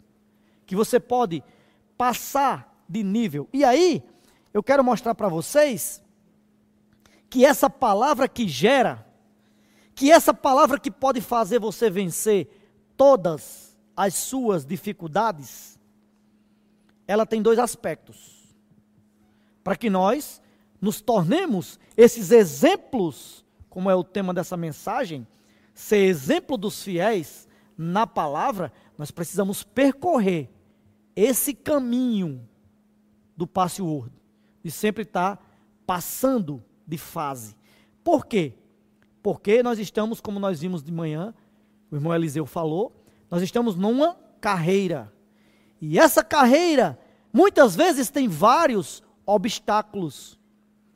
que 0.72 0.76
você 0.76 1.02
pode 1.02 1.44
passar 1.98 2.82
de 2.88 3.04
nível. 3.04 3.50
E 3.52 3.62
aí, 3.62 4.02
eu 4.54 4.64
quero 4.64 4.82
mostrar 4.82 5.14
para 5.14 5.28
vocês 5.28 6.02
que 7.30 7.46
essa 7.46 7.70
palavra 7.70 8.26
que 8.26 8.48
gera, 8.48 9.06
que 9.94 10.10
essa 10.10 10.34
palavra 10.34 10.80
que 10.80 10.90
pode 10.90 11.20
fazer 11.20 11.60
você 11.60 11.90
vencer 11.90 12.48
todas 12.96 13.78
as 13.98 14.14
suas 14.14 14.66
dificuldades, 14.66 15.78
ela 17.06 17.26
tem 17.26 17.42
dois 17.42 17.60
aspectos. 17.60 18.56
Para 19.62 19.76
que 19.76 19.90
nós 19.90 20.42
nos 20.80 21.02
tornemos 21.02 21.78
esses 21.98 22.32
exemplos, 22.32 23.44
como 23.70 23.90
é 23.90 23.96
o 23.96 24.06
tema 24.06 24.34
dessa 24.34 24.56
mensagem, 24.56 25.28
ser 25.74 26.06
exemplo 26.06 26.56
dos 26.56 26.82
fiéis 26.82 27.46
na 27.78 28.08
palavra, 28.08 28.72
nós 28.98 29.12
precisamos 29.12 29.64
percorrer 29.64 30.50
esse 31.16 31.54
caminho 31.54 32.48
do 33.36 33.48
passe 33.48 33.82
word, 33.82 34.12
de 34.64 34.72
sempre 34.72 35.04
estar 35.04 35.44
passando 35.86 36.64
de 36.86 36.98
fase. 36.98 37.56
Por 38.04 38.26
quê? 38.26 38.54
Porque 39.22 39.62
nós 39.62 39.80
estamos, 39.80 40.22
como 40.22 40.40
nós 40.40 40.62
vimos 40.62 40.84
de 40.84 40.92
manhã, 40.92 41.34
o 41.90 41.96
irmão 41.96 42.14
Eliseu 42.14 42.46
falou, 42.46 43.04
nós 43.30 43.42
estamos 43.42 43.76
numa 43.76 44.16
carreira. 44.40 45.12
E 45.80 46.00
essa 46.00 46.24
carreira, 46.24 47.00
muitas 47.34 47.76
vezes, 47.76 48.10
tem 48.10 48.28
vários 48.28 49.04
obstáculos. 49.26 50.40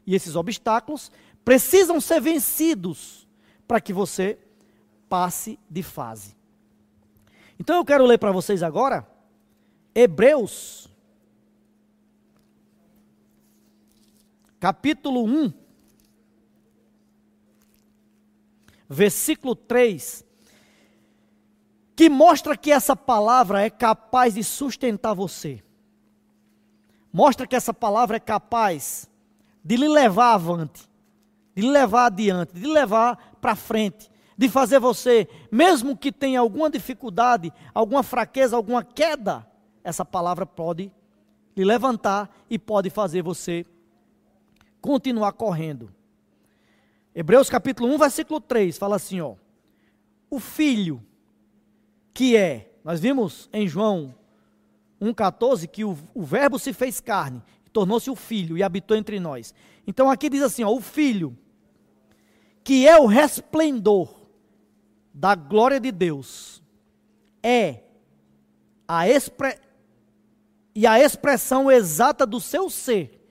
E 0.05 0.15
esses 0.15 0.35
obstáculos 0.35 1.11
precisam 1.43 1.99
ser 1.99 2.21
vencidos 2.21 3.27
para 3.67 3.81
que 3.81 3.93
você 3.93 4.37
passe 5.07 5.59
de 5.69 5.83
fase. 5.83 6.35
Então 7.59 7.77
eu 7.77 7.85
quero 7.85 8.05
ler 8.05 8.17
para 8.17 8.31
vocês 8.31 8.61
agora 8.61 9.14
Hebreus, 9.97 10.89
capítulo 14.59 15.23
1, 15.23 15.53
versículo 18.89 19.55
3, 19.55 20.25
que 21.95 22.09
mostra 22.09 22.57
que 22.57 22.73
essa 22.73 22.93
palavra 22.93 23.61
é 23.61 23.69
capaz 23.69 24.33
de 24.33 24.43
sustentar 24.43 25.13
você. 25.13 25.63
Mostra 27.13 27.47
que 27.47 27.55
essa 27.55 27.73
palavra 27.73 28.17
é 28.17 28.19
capaz 28.19 29.09
de 29.63 29.77
lhe 29.77 29.87
levar 29.87 30.33
avante, 30.33 30.89
de 31.55 31.61
lhe 31.61 31.71
levar 31.71 32.07
adiante, 32.07 32.53
de 32.53 32.59
lhe 32.59 32.73
levar 32.73 33.37
para 33.39 33.55
frente, 33.55 34.11
de 34.37 34.49
fazer 34.49 34.77
você, 34.77 35.25
mesmo 35.49 35.95
que 35.95 36.11
tenha 36.11 36.41
alguma 36.41 36.69
dificuldade, 36.69 37.53
alguma 37.73 38.03
fraqueza, 38.03 38.57
alguma 38.57 38.83
queda, 38.83 39.54
essa 39.85 40.03
palavra 40.03 40.45
pode 40.45 40.91
lhe 41.55 41.63
levantar 41.63 42.35
e 42.49 42.57
pode 42.57 42.89
fazer 42.89 43.21
você 43.21 43.63
continuar 44.81 45.31
correndo. 45.33 45.93
Hebreus 47.13 47.49
capítulo 47.49 47.93
1, 47.93 47.97
versículo 47.99 48.41
3 48.41 48.77
fala 48.77 48.95
assim, 48.95 49.21
ó: 49.21 49.35
O 50.29 50.39
filho 50.39 51.01
que 52.13 52.35
é, 52.35 52.73
nós 52.83 52.99
vimos 52.99 53.47
em 53.53 53.67
João 53.67 54.13
1,14 54.99 55.67
que 55.67 55.85
o, 55.85 55.95
o 56.13 56.23
verbo 56.23 56.57
se 56.57 56.73
fez 56.73 56.99
carne, 56.99 57.43
tornou-se 57.71 58.09
o 58.09 58.15
filho 58.15 58.57
e 58.57 58.63
habitou 58.63 58.97
entre 58.97 59.19
nós. 59.19 59.53
Então 59.85 60.09
aqui 60.09 60.29
diz 60.29 60.41
assim, 60.41 60.63
ó, 60.63 60.71
o 60.71 60.81
filho 60.81 61.37
que 62.63 62.87
é 62.87 62.97
o 62.99 63.05
resplendor 63.05 64.09
da 65.13 65.35
glória 65.35 65.79
de 65.79 65.91
Deus 65.91 66.63
é 67.43 67.83
a 68.87 69.07
expre... 69.07 69.64
e 70.75 70.85
a 70.85 70.99
expressão 70.99 71.71
exata 71.71 72.25
do 72.25 72.39
seu 72.39 72.69
ser. 72.69 73.25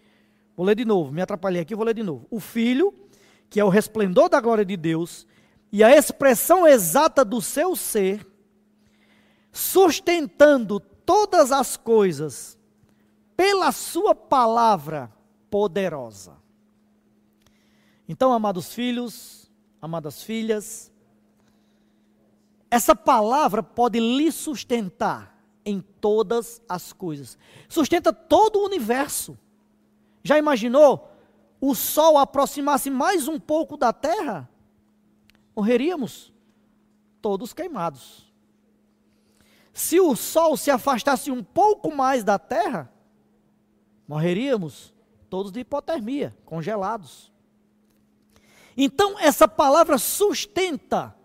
Vou 0.56 0.66
ler 0.66 0.74
de 0.74 0.84
novo, 0.84 1.12
me 1.12 1.20
atrapalhei 1.20 1.60
aqui, 1.60 1.74
vou 1.74 1.84
ler 1.84 1.94
de 1.94 2.02
novo. 2.02 2.26
O 2.30 2.40
filho 2.40 2.92
que 3.54 3.60
é 3.60 3.64
o 3.64 3.68
resplendor 3.68 4.28
da 4.28 4.40
glória 4.40 4.64
de 4.64 4.76
Deus, 4.76 5.28
e 5.70 5.84
a 5.84 5.96
expressão 5.96 6.66
exata 6.66 7.24
do 7.24 7.40
seu 7.40 7.76
ser, 7.76 8.26
sustentando 9.52 10.80
todas 10.80 11.52
as 11.52 11.76
coisas 11.76 12.58
pela 13.36 13.70
sua 13.70 14.12
palavra 14.12 15.12
poderosa. 15.48 16.36
Então, 18.08 18.32
amados 18.32 18.74
filhos, 18.74 19.48
amadas 19.80 20.22
filhas, 20.24 20.90
essa 22.68 22.96
palavra 22.96 23.62
pode 23.62 24.00
lhe 24.00 24.32
sustentar 24.32 25.33
em 25.64 25.80
todas 25.80 26.62
as 26.68 26.92
coisas. 26.92 27.38
Sustenta 27.68 28.12
todo 28.12 28.58
o 28.58 28.64
universo. 28.64 29.38
Já 30.22 30.38
imaginou 30.38 31.10
o 31.60 31.74
Sol 31.74 32.18
aproximasse 32.18 32.90
mais 32.90 33.26
um 33.26 33.40
pouco 33.40 33.76
da 33.76 33.92
Terra, 33.92 34.48
morreríamos 35.56 36.32
todos 37.22 37.54
queimados. 37.54 38.30
Se 39.72 39.98
o 39.98 40.14
Sol 40.14 40.56
se 40.56 40.70
afastasse 40.70 41.30
um 41.30 41.42
pouco 41.42 41.94
mais 41.94 42.22
da 42.22 42.38
Terra, 42.38 42.92
morreríamos 44.06 44.92
todos 45.30 45.50
de 45.50 45.60
hipotermia, 45.60 46.36
congelados. 46.44 47.32
Então, 48.76 49.18
essa 49.18 49.48
palavra 49.48 49.96
sustenta 49.96 51.16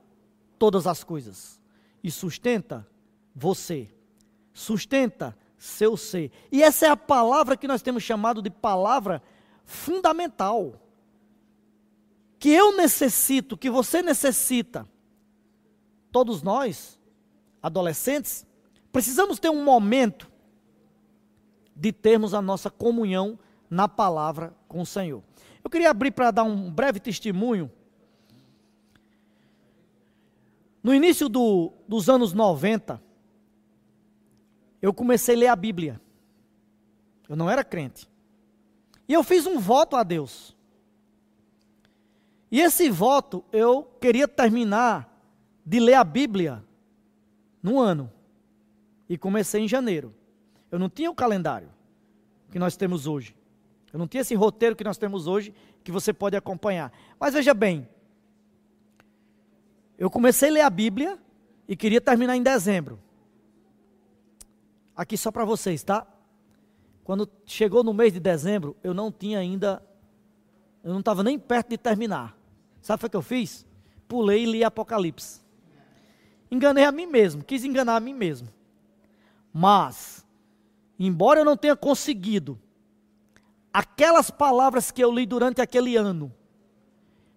todas 0.58 0.88
as 0.88 1.04
coisas 1.04 1.60
e 2.04 2.10
sustenta 2.10 2.88
você, 3.36 3.94
sustenta 4.60 5.38
seu 5.58 5.96
ser. 5.96 6.32
E 6.52 6.62
essa 6.62 6.86
é 6.86 6.90
a 6.90 6.98
palavra 6.98 7.56
que 7.56 7.68
nós 7.68 7.82
temos 7.82 8.04
chamado 8.04 8.42
de 8.42 8.50
palavra 8.50 9.22
fundamental 9.64 10.82
que 12.38 12.50
eu 12.50 12.76
necessito, 12.76 13.58
que 13.58 13.70
você 13.70 14.02
necessita, 14.02 14.88
todos 16.10 16.42
nós, 16.42 16.98
adolescentes, 17.62 18.48
precisamos 18.92 19.40
ter 19.40 19.50
um 19.50 19.64
momento 19.64 20.32
de 21.76 21.92
termos 21.92 22.34
a 22.34 22.42
nossa 22.42 22.70
comunhão 22.70 23.38
na 23.70 23.88
palavra 23.88 24.56
com 24.68 24.82
o 24.82 24.86
Senhor. 24.86 25.22
Eu 25.62 25.70
queria 25.70 25.90
abrir 25.90 26.12
para 26.12 26.32
dar 26.32 26.44
um 26.44 26.72
breve 26.72 27.00
testemunho. 27.00 27.70
No 30.82 30.96
início 30.96 31.28
do, 31.28 31.74
dos 31.88 32.10
anos 32.10 32.32
90, 32.32 33.02
eu 34.82 34.94
comecei 34.94 35.36
a 35.36 35.38
ler 35.38 35.48
a 35.48 35.56
Bíblia. 35.56 36.02
Eu 37.28 37.36
não 37.36 37.50
era 37.50 37.64
crente. 37.64 38.10
E 39.08 39.14
eu 39.14 39.24
fiz 39.24 39.46
um 39.46 39.60
voto 39.60 39.96
a 39.96 40.04
Deus. 40.04 40.56
E 42.52 42.60
esse 42.60 42.90
voto 42.90 43.44
eu 43.52 43.84
queria 44.00 44.28
terminar 44.28 45.08
de 45.66 45.80
ler 45.80 45.96
a 45.96 46.04
Bíblia 46.04 46.64
no 47.62 47.80
ano. 47.80 48.12
E 49.08 49.18
comecei 49.18 49.62
em 49.62 49.68
janeiro. 49.68 50.14
Eu 50.72 50.80
não 50.80 50.90
tinha 50.90 51.10
o 51.10 51.16
calendário 51.16 51.70
que 52.52 52.60
nós 52.60 52.76
temos 52.76 53.08
hoje. 53.08 53.36
Eu 53.92 54.00
não 54.00 54.08
tinha 54.08 54.22
esse 54.22 54.36
roteiro 54.36 54.76
que 54.76 54.84
nós 54.84 54.98
temos 54.98 55.28
hoje 55.28 55.54
que 55.84 55.92
você 55.92 56.14
pode 56.14 56.36
acompanhar. 56.36 56.92
Mas 57.20 57.34
veja 57.34 57.54
bem, 57.54 57.88
eu 59.98 60.10
comecei 60.10 60.50
a 60.50 60.54
ler 60.54 60.62
a 60.62 60.70
Bíblia 60.70 61.20
e 61.68 61.76
queria 61.76 62.00
terminar 62.00 62.36
em 62.36 62.44
dezembro. 62.44 63.00
Aqui 65.00 65.16
só 65.16 65.32
para 65.32 65.46
vocês, 65.46 65.82
tá? 65.82 66.06
Quando 67.06 67.32
chegou 67.46 67.86
no 67.86 67.94
mês 67.94 68.12
de 68.12 68.20
dezembro, 68.20 68.76
eu 68.84 68.94
não 68.94 69.10
tinha 69.10 69.40
ainda, 69.40 69.82
eu 70.84 70.92
não 70.92 71.00
estava 71.00 71.24
nem 71.24 71.40
perto 71.40 71.70
de 71.70 71.78
terminar. 71.78 72.38
Sabe 72.82 73.06
o 73.06 73.10
que 73.10 73.16
eu 73.16 73.22
fiz? 73.22 73.66
Pulei 74.10 74.44
e 74.44 74.46
li 74.46 74.62
Apocalipse. 74.62 75.40
Enganei 76.52 76.84
a 76.84 76.92
mim 76.92 77.06
mesmo, 77.06 77.46
quis 77.46 77.64
enganar 77.64 77.96
a 77.96 78.00
mim 78.02 78.14
mesmo. 78.14 78.50
Mas, 79.54 80.26
embora 81.00 81.40
eu 81.40 81.46
não 81.46 81.56
tenha 81.56 81.78
conseguido, 81.78 82.60
aquelas 83.72 84.30
palavras 84.30 84.92
que 84.92 85.02
eu 85.02 85.14
li 85.14 85.26
durante 85.26 85.62
aquele 85.62 85.96
ano 85.96 86.30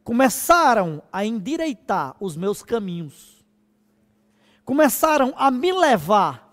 começaram 0.03 1.01
a 1.13 1.25
endireitar 1.25 2.17
os 2.19 2.37
meus 2.37 2.61
caminhos, 2.61 3.47
começaram 4.65 5.33
a 5.37 5.49
me 5.49 5.73
levar 5.73 6.52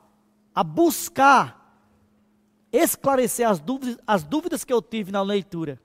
a 0.60 0.64
buscar 0.64 1.58
esclarecer 2.70 3.48
as 3.48 3.62
dúvidas, 3.62 3.98
as 4.06 4.26
dúvidas 4.26 4.66
que 4.66 4.74
eu 4.74 4.82
tive 4.82 5.10
na 5.10 5.22
leitura. 5.22 5.80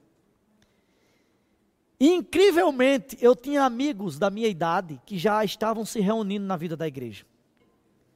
Incrivelmente, 1.97 3.17
eu 3.21 3.37
tinha 3.37 3.63
amigos 3.63 4.19
da 4.19 4.29
minha 4.29 4.49
idade 4.49 5.01
que 5.05 5.17
já 5.17 5.45
estavam 5.45 5.85
se 5.85 6.01
reunindo 6.01 6.45
na 6.45 6.57
vida 6.57 6.75
da 6.75 6.85
igreja. 6.85 7.25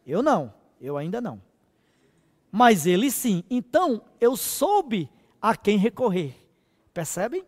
Eu 0.06 0.22
não, 0.22 0.54
eu 0.82 0.98
ainda 0.98 1.22
não. 1.22 1.41
Mas 2.52 2.86
eles 2.86 3.15
sim. 3.15 3.41
Então, 3.50 4.02
eu 4.19 4.36
soube 4.36 5.10
a 5.41 5.56
quem 5.56 5.78
recorrer. 5.78 6.36
Percebem? 6.93 7.45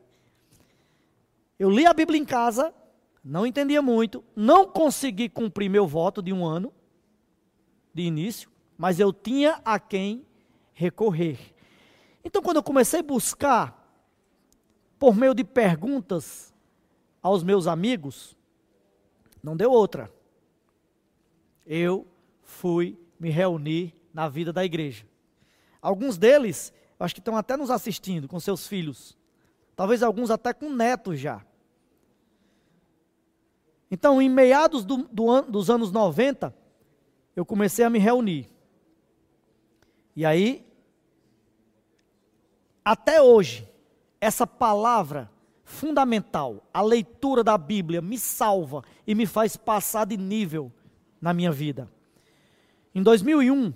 Eu 1.59 1.69
li 1.69 1.85
a 1.85 1.93
Bíblia 1.93 2.17
em 2.17 2.23
casa, 2.23 2.73
não 3.21 3.45
entendia 3.45 3.81
muito, 3.81 4.23
não 4.33 4.65
consegui 4.65 5.27
cumprir 5.27 5.69
meu 5.69 5.85
voto 5.85 6.21
de 6.21 6.31
um 6.31 6.45
ano 6.45 6.71
de 7.93 8.03
início, 8.03 8.49
mas 8.81 8.99
eu 8.99 9.13
tinha 9.13 9.61
a 9.63 9.79
quem 9.79 10.25
recorrer. 10.73 11.37
Então, 12.25 12.41
quando 12.41 12.57
eu 12.57 12.63
comecei 12.63 13.01
a 13.01 13.03
buscar, 13.03 13.79
por 14.97 15.15
meio 15.15 15.35
de 15.35 15.43
perguntas 15.43 16.51
aos 17.21 17.43
meus 17.43 17.67
amigos, 17.67 18.35
não 19.43 19.55
deu 19.55 19.71
outra. 19.71 20.11
Eu 21.63 22.07
fui 22.41 22.97
me 23.19 23.29
reunir 23.29 23.93
na 24.11 24.27
vida 24.27 24.51
da 24.51 24.65
igreja. 24.65 25.05
Alguns 25.79 26.17
deles, 26.17 26.73
acho 26.99 27.13
que 27.13 27.21
estão 27.21 27.37
até 27.37 27.55
nos 27.55 27.69
assistindo 27.69 28.27
com 28.27 28.39
seus 28.39 28.65
filhos. 28.65 29.15
Talvez 29.75 30.01
alguns 30.01 30.31
até 30.31 30.55
com 30.55 30.71
netos 30.71 31.19
já. 31.19 31.45
Então, 33.91 34.19
em 34.19 34.27
meados 34.27 34.83
do, 34.83 35.03
do 35.03 35.41
dos 35.43 35.69
anos 35.69 35.91
90, 35.91 36.51
eu 37.35 37.45
comecei 37.45 37.85
a 37.85 37.89
me 37.91 37.99
reunir. 37.99 38.49
E 40.15 40.25
aí, 40.25 40.65
até 42.83 43.21
hoje, 43.21 43.67
essa 44.19 44.45
palavra 44.45 45.31
fundamental, 45.63 46.67
a 46.73 46.81
leitura 46.81 47.43
da 47.43 47.57
Bíblia, 47.57 48.01
me 48.01 48.17
salva 48.17 48.83
e 49.07 49.15
me 49.15 49.25
faz 49.25 49.55
passar 49.55 50.05
de 50.05 50.17
nível 50.17 50.71
na 51.21 51.33
minha 51.33 51.51
vida. 51.51 51.89
Em 52.93 53.01
2001, 53.01 53.73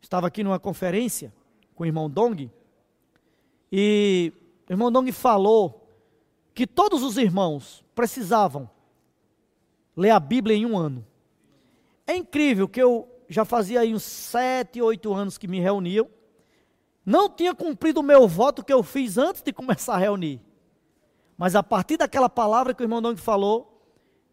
estava 0.00 0.28
aqui 0.28 0.44
numa 0.44 0.60
conferência 0.60 1.32
com 1.74 1.82
o 1.82 1.86
irmão 1.86 2.08
Dong, 2.08 2.50
e 3.70 4.32
o 4.68 4.72
irmão 4.72 4.92
Dong 4.92 5.10
falou 5.12 5.88
que 6.54 6.66
todos 6.66 7.02
os 7.02 7.16
irmãos 7.16 7.84
precisavam 7.94 8.70
ler 9.96 10.10
a 10.10 10.20
Bíblia 10.20 10.56
em 10.56 10.64
um 10.64 10.78
ano. 10.78 11.04
É 12.06 12.16
incrível 12.16 12.68
que 12.68 12.80
eu 12.80 13.08
já 13.28 13.44
fazia 13.44 13.80
aí 13.80 13.94
uns 13.94 14.02
sete, 14.02 14.80
oito 14.80 15.12
anos 15.12 15.36
que 15.36 15.46
me 15.46 15.60
reuniam, 15.60 16.08
não 17.04 17.28
tinha 17.28 17.54
cumprido 17.54 18.00
o 18.00 18.02
meu 18.02 18.26
voto 18.26 18.64
que 18.64 18.72
eu 18.72 18.82
fiz 18.82 19.18
antes 19.18 19.42
de 19.42 19.52
começar 19.52 19.94
a 19.94 19.98
reunir. 19.98 20.40
Mas 21.36 21.54
a 21.54 21.62
partir 21.62 21.96
daquela 21.96 22.28
palavra 22.28 22.74
que 22.74 22.82
o 22.82 22.84
irmão 22.84 23.00
Dong 23.00 23.20
falou, 23.20 23.82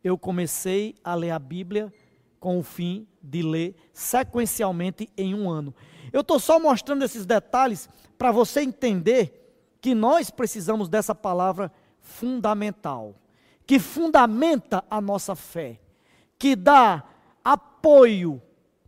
eu 0.04 0.18
comecei 0.18 0.96
a 1.04 1.16
ler 1.16 1.32
a 1.32 1.40
Bíblia 1.40 1.94
com 2.40 2.60
o 2.60 2.64
fim 2.64 3.08
de 3.22 3.42
ler 3.42 3.76
sequencialmente 3.94 5.10
em 5.18 5.34
um 5.34 5.50
ano. 5.50 5.74
Eu 6.12 6.22
estou 6.22 6.40
só 6.40 6.60
mostrando 6.60 7.04
esses 7.04 7.26
detalhes 7.26 7.90
para 8.18 8.32
você 8.32 8.62
entender 8.62 9.78
que 9.82 9.94
nós 9.94 10.30
precisamos 10.30 10.90
dessa 10.90 11.14
palavra 11.14 11.72
fundamental 12.00 13.16
que 13.66 13.80
fundamenta 13.80 14.84
a 14.90 15.02
nossa 15.02 15.36
fé, 15.36 15.80
que 16.38 16.56
dá 16.56 17.04
apoio 17.44 18.42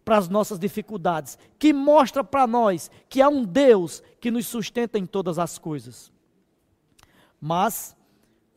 para 0.08 0.20
as 0.20 0.30
nossas 0.30 0.58
dificuldades, 0.58 1.38
que 1.60 1.74
mostra 1.74 2.24
para 2.24 2.48
nós 2.48 2.90
que 3.10 3.22
há 3.22 3.28
um 3.28 3.44
Deus 3.44 4.02
que 4.22 4.32
nos 4.32 4.48
sustenta 4.48 4.98
em 4.98 5.06
todas 5.06 5.38
as 5.38 5.58
coisas. 5.58 6.14
Mas 7.42 7.94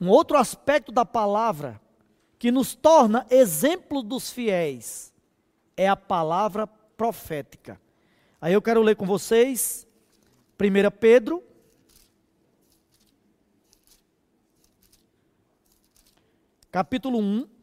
um 0.00 0.08
outro 0.08 0.36
aspecto 0.36 0.92
da 0.92 1.04
palavra 1.04 1.80
que 2.38 2.52
nos 2.52 2.76
torna 2.76 3.26
exemplo 3.28 4.00
dos 4.00 4.30
fiéis 4.30 5.12
é 5.76 5.88
a 5.88 5.96
palavra 5.96 6.68
profética. 6.68 7.80
Aí 8.40 8.52
eu 8.52 8.62
quero 8.62 8.80
ler 8.80 8.94
com 8.94 9.04
vocês 9.04 9.84
1 10.56 10.98
Pedro 11.00 11.42
capítulo 16.70 17.18
1. 17.18 17.59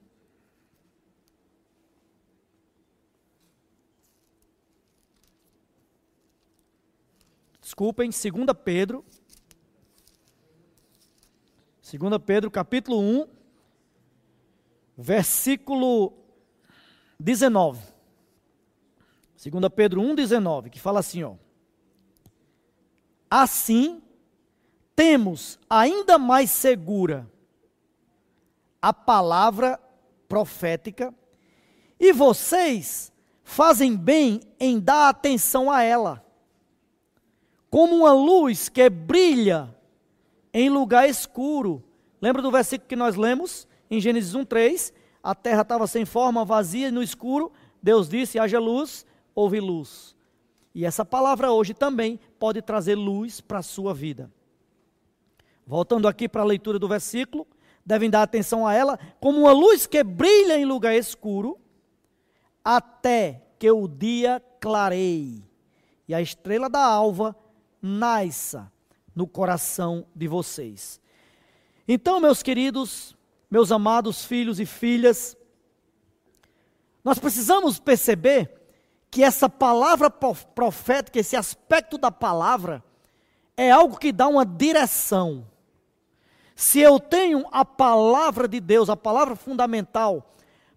Desculpem, 7.67 8.09
2 8.09 8.23
Pedro. 8.63 9.03
2 11.81 12.21
Pedro, 12.25 12.49
capítulo 12.49 12.97
1, 12.97 13.27
versículo 14.97 16.13
19. 17.19 17.85
2 19.35 19.73
Pedro 19.75 19.99
1, 19.99 20.15
19, 20.15 20.69
que 20.69 20.79
fala 20.79 21.01
assim, 21.01 21.23
ó. 21.23 21.35
Assim, 23.29 24.01
temos 24.95 25.59
ainda 25.69 26.17
mais 26.17 26.49
segura 26.49 27.29
a 28.81 28.93
palavra 28.93 29.77
profética, 30.29 31.13
e 31.99 32.13
vocês 32.13 33.11
fazem 33.43 33.93
bem 33.97 34.39
em 34.57 34.79
dar 34.79 35.09
atenção 35.09 35.69
a 35.69 35.83
ela, 35.83 36.25
como 37.69 37.95
uma 37.95 38.13
luz 38.13 38.69
que 38.69 38.89
brilha 38.89 39.73
em 40.53 40.69
lugar 40.69 41.09
escuro. 41.09 41.83
Lembra 42.21 42.41
do 42.41 42.51
versículo 42.51 42.87
que 42.87 42.95
nós 42.95 43.15
lemos 43.15 43.67
em 43.89 43.99
Gênesis 43.99 44.33
1:3? 44.33 44.93
A 45.21 45.35
terra 45.35 45.61
estava 45.61 45.85
sem 45.87 46.05
forma, 46.05 46.45
vazia 46.45 46.87
e 46.87 46.91
no 46.91 47.03
escuro. 47.03 47.51
Deus 47.81 48.07
disse: 48.07 48.39
haja 48.39 48.59
luz, 48.59 49.05
houve 49.35 49.59
luz. 49.59 50.15
E 50.73 50.85
essa 50.85 51.03
palavra 51.03 51.51
hoje 51.51 51.73
também 51.73 52.19
pode 52.39 52.61
trazer 52.61 52.95
luz 52.95 53.41
para 53.41 53.59
a 53.59 53.63
sua 53.63 53.93
vida. 53.93 54.31
Voltando 55.65 56.07
aqui 56.07 56.29
para 56.29 56.43
a 56.43 56.45
leitura 56.45 56.79
do 56.79 56.87
versículo, 56.87 57.45
devem 57.85 58.09
dar 58.09 58.21
atenção 58.21 58.65
a 58.65 58.73
ela, 58.73 58.97
como 59.19 59.41
uma 59.41 59.51
luz 59.51 59.85
que 59.85 60.03
brilha 60.03 60.57
em 60.57 60.65
lugar 60.65 60.95
escuro, 60.95 61.57
até 62.63 63.41
que 63.59 63.69
o 63.69 63.87
dia 63.87 64.41
clareie 64.59 65.43
e 66.07 66.13
a 66.13 66.21
estrela 66.21 66.69
da 66.69 66.83
alva 66.83 67.35
nasça 67.87 68.71
no 69.15 69.25
coração 69.25 70.05
de 70.15 70.27
vocês. 70.27 71.01
Então, 71.87 72.19
meus 72.19 72.43
queridos, 72.43 73.15
meus 73.49 73.71
amados 73.71 74.25
filhos 74.25 74.59
e 74.59 74.65
filhas, 74.65 75.35
nós 77.03 77.17
precisamos 77.17 77.79
perceber 77.79 78.51
que 79.09 79.23
essa 79.23 79.49
palavra 79.49 80.09
profética, 80.09 81.19
esse 81.19 81.35
aspecto 81.35 81.97
da 81.97 82.11
palavra, 82.11 82.83
é 83.55 83.71
algo 83.71 83.97
que 83.97 84.11
dá 84.11 84.27
uma 84.27 84.45
direção 84.45 85.47
se 86.57 86.79
eu 86.79 86.99
tenho 86.99 87.45
a 87.51 87.63
palavra 87.63 88.47
de 88.47 88.59
Deus, 88.59 88.89
a 88.89 88.97
palavra 88.97 89.35
fundamental, 89.35 90.33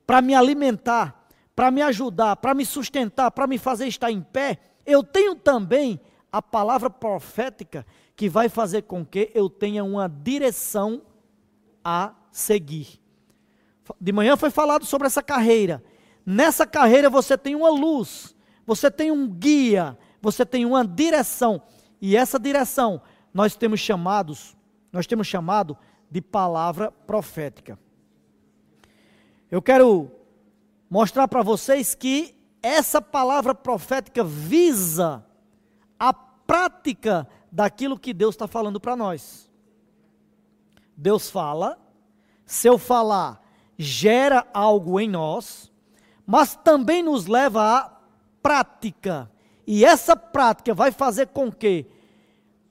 para 0.06 0.20
me 0.20 0.34
alimentar, 0.34 1.26
para 1.56 1.70
me 1.70 1.80
ajudar, 1.80 2.36
para 2.36 2.52
me 2.52 2.66
sustentar, 2.66 3.30
para 3.30 3.46
me 3.46 3.56
fazer 3.56 3.86
estar 3.86 4.10
em 4.10 4.20
pé, 4.20 4.58
eu 4.84 5.02
tenho 5.02 5.34
também 5.34 5.98
a 6.32 6.40
palavra 6.40 6.88
profética 6.88 7.86
que 8.14 8.28
vai 8.28 8.48
fazer 8.48 8.82
com 8.82 9.04
que 9.04 9.30
eu 9.34 9.48
tenha 9.48 9.82
uma 9.84 10.08
direção 10.08 11.02
a 11.84 12.14
seguir. 12.30 13.00
De 14.00 14.12
manhã 14.12 14.36
foi 14.36 14.50
falado 14.50 14.84
sobre 14.84 15.06
essa 15.06 15.22
carreira. 15.22 15.82
Nessa 16.24 16.66
carreira 16.66 17.10
você 17.10 17.36
tem 17.36 17.54
uma 17.54 17.70
luz, 17.70 18.36
você 18.66 18.90
tem 18.90 19.10
um 19.10 19.28
guia, 19.28 19.98
você 20.22 20.46
tem 20.46 20.64
uma 20.64 20.84
direção. 20.84 21.62
E 22.00 22.16
essa 22.16 22.38
direção 22.38 23.02
nós 23.34 23.56
temos 23.56 23.80
chamados 23.80 24.56
nós 24.92 25.06
temos 25.06 25.26
chamado 25.26 25.76
de 26.10 26.20
palavra 26.20 26.90
profética. 26.90 27.78
Eu 29.50 29.62
quero 29.62 30.10
mostrar 30.88 31.28
para 31.28 31.42
vocês 31.42 31.94
que 31.94 32.34
essa 32.62 33.00
palavra 33.00 33.54
profética 33.54 34.22
visa 34.22 35.24
prática 36.50 37.28
daquilo 37.52 37.96
que 37.96 38.12
Deus 38.12 38.34
está 38.34 38.48
falando 38.48 38.80
para 38.80 38.96
nós. 38.96 39.48
Deus 40.96 41.30
fala, 41.30 41.78
se 42.44 42.66
eu 42.66 42.76
falar, 42.76 43.40
gera 43.78 44.44
algo 44.52 44.98
em 44.98 45.08
nós, 45.08 45.70
mas 46.26 46.56
também 46.56 47.04
nos 47.04 47.28
leva 47.28 47.62
à 47.62 48.00
prática. 48.42 49.30
E 49.64 49.84
essa 49.84 50.16
prática 50.16 50.74
vai 50.74 50.90
fazer 50.90 51.28
com 51.28 51.52
que 51.52 51.86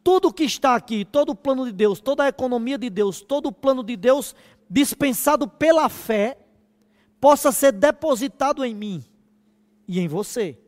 tudo 0.04 0.34
que 0.34 0.44
está 0.44 0.76
aqui, 0.76 1.06
todo 1.06 1.30
o 1.30 1.36
plano 1.36 1.66
de 1.66 1.72
Deus, 1.72 2.02
toda 2.02 2.26
a 2.26 2.28
economia 2.28 2.78
de 2.78 2.90
Deus, 2.90 3.22
todo 3.22 3.46
o 3.46 3.54
plano 3.54 3.82
de 3.82 3.96
Deus 3.96 4.36
dispensado 4.70 5.48
pela 5.48 5.88
fé, 5.88 6.38
possa 7.22 7.50
ser 7.50 7.72
depositado 7.72 8.66
em 8.66 8.76
mim 8.76 9.06
e 9.88 10.02
em 10.02 10.08
você. 10.10 10.60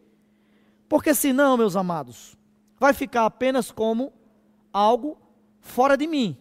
Porque 0.88 1.14
senão, 1.14 1.58
meus 1.58 1.76
amados, 1.76 2.40
vai 2.82 2.94
ficar 2.94 3.28
apenas 3.28 3.70
como 3.70 4.12
algo 4.74 5.16
fora 5.60 5.96
de 5.96 6.08
mim. 6.08 6.36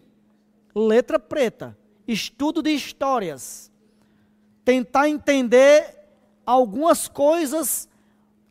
Letra 0.73 1.19
preta, 1.19 1.77
estudo 2.07 2.63
de 2.63 2.71
histórias. 2.71 3.71
Tentar 4.65 5.07
entender 5.07 5.99
algumas 6.43 7.07
coisas 7.07 7.87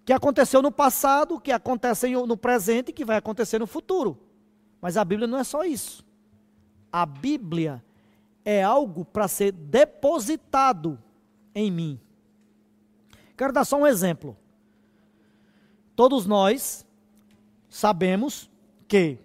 que 0.04 0.12
aconteceu 0.12 0.62
no 0.62 0.70
passado, 0.70 1.40
que 1.40 1.50
acontecem 1.50 2.14
no 2.14 2.36
presente 2.36 2.90
e 2.90 2.92
que 2.92 3.04
vai 3.04 3.16
acontecer 3.16 3.58
no 3.58 3.66
futuro. 3.66 4.16
Mas 4.80 4.96
a 4.96 5.04
Bíblia 5.04 5.26
não 5.26 5.38
é 5.38 5.42
só 5.42 5.64
isso. 5.64 6.06
A 6.92 7.04
Bíblia 7.04 7.84
é 8.44 8.62
algo 8.62 9.04
para 9.04 9.26
ser 9.26 9.50
depositado 9.50 10.96
em 11.52 11.72
mim. 11.72 12.00
Quero 13.36 13.52
dar 13.52 13.64
só 13.64 13.78
um 13.78 13.86
exemplo. 13.86 14.36
Todos 15.96 16.24
nós 16.24 16.86
sabemos 17.70 18.50
que 18.86 19.18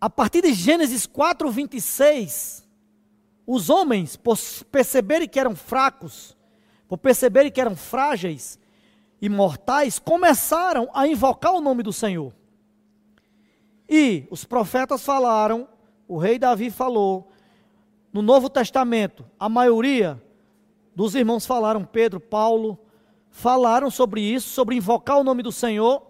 a 0.00 0.10
partir 0.10 0.42
de 0.42 0.52
Gênesis 0.52 1.06
4, 1.06 1.48
26, 1.48 2.68
os 3.46 3.70
homens, 3.70 4.16
por 4.16 4.36
perceberem 4.70 5.28
que 5.28 5.38
eram 5.38 5.54
fracos, 5.54 6.36
por 6.88 6.98
perceberem 6.98 7.52
que 7.52 7.60
eram 7.60 7.76
frágeis 7.76 8.58
e 9.20 9.28
mortais, 9.28 10.00
começaram 10.00 10.90
a 10.92 11.06
invocar 11.06 11.54
o 11.54 11.60
nome 11.60 11.84
do 11.84 11.92
Senhor. 11.92 12.34
E 13.88 14.26
os 14.28 14.44
profetas 14.44 15.04
falaram, 15.04 15.68
o 16.08 16.18
rei 16.18 16.36
Davi 16.36 16.68
falou, 16.68 17.30
no 18.12 18.22
Novo 18.22 18.50
Testamento, 18.50 19.24
a 19.38 19.48
maioria 19.48 20.20
dos 20.96 21.14
irmãos 21.14 21.46
falaram, 21.46 21.84
Pedro, 21.84 22.18
Paulo, 22.18 22.76
falaram 23.32 23.90
sobre 23.90 24.20
isso, 24.20 24.50
sobre 24.50 24.76
invocar 24.76 25.18
o 25.18 25.24
nome 25.24 25.42
do 25.42 25.50
Senhor, 25.50 26.06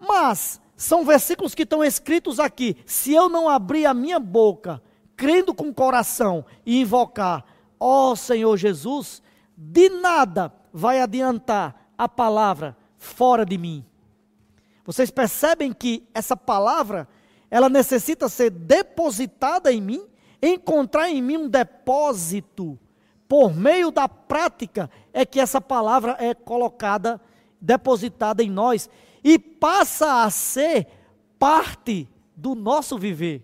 mas 0.00 0.60
são 0.76 1.04
versículos 1.04 1.54
que 1.54 1.64
estão 1.64 1.84
escritos 1.84 2.40
aqui. 2.40 2.76
Se 2.86 3.12
eu 3.12 3.28
não 3.28 3.48
abrir 3.48 3.84
a 3.84 3.92
minha 3.92 4.18
boca, 4.18 4.80
crendo 5.16 5.52
com 5.52 5.68
o 5.68 5.74
coração 5.74 6.46
e 6.64 6.80
invocar, 6.80 7.44
ó 7.78 8.12
oh, 8.12 8.16
Senhor 8.16 8.56
Jesus, 8.56 9.22
de 9.56 9.88
nada 9.90 10.52
vai 10.72 11.00
adiantar 11.00 11.92
a 11.98 12.08
palavra 12.08 12.76
fora 12.96 13.44
de 13.44 13.58
mim. 13.58 13.84
Vocês 14.84 15.10
percebem 15.10 15.72
que 15.72 16.06
essa 16.14 16.36
palavra, 16.36 17.08
ela 17.50 17.68
necessita 17.68 18.28
ser 18.28 18.50
depositada 18.50 19.72
em 19.72 19.80
mim, 19.80 20.06
encontrar 20.42 21.08
em 21.08 21.22
mim 21.22 21.36
um 21.38 21.48
depósito. 21.48 22.78
Por 23.26 23.54
meio 23.54 23.90
da 23.90 24.08
prática 24.08 24.90
é 25.14 25.24
que 25.24 25.38
essa 25.40 25.60
palavra 25.60 26.16
é 26.18 26.34
colocada, 26.34 27.20
depositada 27.60 28.42
em 28.42 28.50
nós 28.50 28.90
e 29.22 29.38
passa 29.38 30.24
a 30.24 30.28
ser 30.28 30.88
parte 31.38 32.08
do 32.36 32.54
nosso 32.56 32.98
viver. 32.98 33.42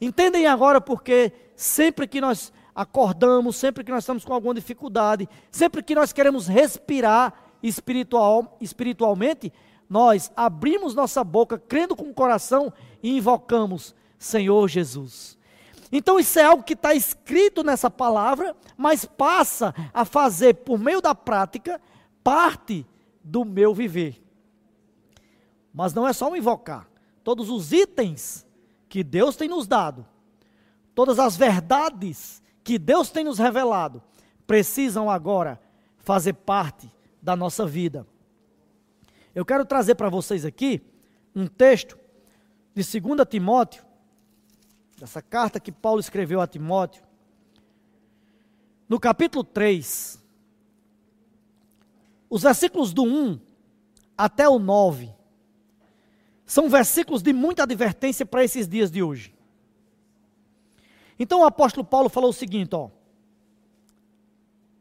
Entendem 0.00 0.46
agora 0.46 0.80
porque 0.80 1.30
sempre 1.54 2.08
que 2.08 2.20
nós 2.20 2.52
acordamos, 2.74 3.54
sempre 3.54 3.84
que 3.84 3.92
nós 3.92 4.02
estamos 4.02 4.24
com 4.24 4.32
alguma 4.32 4.54
dificuldade, 4.54 5.28
sempre 5.50 5.82
que 5.82 5.94
nós 5.94 6.12
queremos 6.12 6.48
respirar 6.48 7.34
espiritual, 7.62 8.56
espiritualmente, 8.60 9.52
nós 9.88 10.32
abrimos 10.34 10.94
nossa 10.94 11.22
boca, 11.22 11.58
crendo 11.58 11.94
com 11.94 12.10
o 12.10 12.14
coração 12.14 12.72
e 13.02 13.16
invocamos 13.16 13.94
Senhor 14.18 14.66
Jesus. 14.68 15.33
Então 15.96 16.18
isso 16.18 16.40
é 16.40 16.42
algo 16.42 16.64
que 16.64 16.72
está 16.72 16.92
escrito 16.92 17.62
nessa 17.62 17.88
palavra, 17.88 18.56
mas 18.76 19.04
passa 19.04 19.72
a 19.94 20.04
fazer, 20.04 20.54
por 20.54 20.76
meio 20.76 21.00
da 21.00 21.14
prática, 21.14 21.80
parte 22.24 22.84
do 23.22 23.44
meu 23.44 23.72
viver. 23.72 24.20
Mas 25.72 25.94
não 25.94 26.06
é 26.08 26.12
só 26.12 26.28
um 26.28 26.34
invocar. 26.34 26.88
Todos 27.22 27.48
os 27.48 27.70
itens 27.70 28.44
que 28.88 29.04
Deus 29.04 29.36
tem 29.36 29.48
nos 29.48 29.68
dado, 29.68 30.04
todas 30.96 31.20
as 31.20 31.36
verdades 31.36 32.42
que 32.64 32.76
Deus 32.76 33.08
tem 33.08 33.22
nos 33.22 33.38
revelado, 33.38 34.02
precisam 34.48 35.08
agora 35.08 35.60
fazer 35.98 36.32
parte 36.32 36.92
da 37.22 37.36
nossa 37.36 37.64
vida. 37.64 38.04
Eu 39.32 39.44
quero 39.44 39.64
trazer 39.64 39.94
para 39.94 40.08
vocês 40.08 40.44
aqui 40.44 40.82
um 41.36 41.46
texto 41.46 41.96
de 42.74 42.82
2 43.00 43.28
Timóteo, 43.30 43.84
dessa 45.04 45.20
carta 45.20 45.60
que 45.60 45.70
Paulo 45.70 46.00
escreveu 46.00 46.40
a 46.40 46.46
Timóteo, 46.46 47.04
no 48.88 48.98
capítulo 48.98 49.44
3, 49.44 50.18
os 52.30 52.42
versículos 52.42 52.94
do 52.94 53.02
1 53.02 53.38
até 54.16 54.48
o 54.48 54.58
9, 54.58 55.12
são 56.46 56.70
versículos 56.70 57.22
de 57.22 57.34
muita 57.34 57.64
advertência 57.64 58.24
para 58.24 58.44
esses 58.44 58.66
dias 58.66 58.90
de 58.90 59.02
hoje. 59.02 59.34
Então 61.18 61.40
o 61.40 61.44
apóstolo 61.44 61.84
Paulo 61.84 62.08
falou 62.08 62.30
o 62.30 62.32
seguinte, 62.32 62.74
ó. 62.74 62.88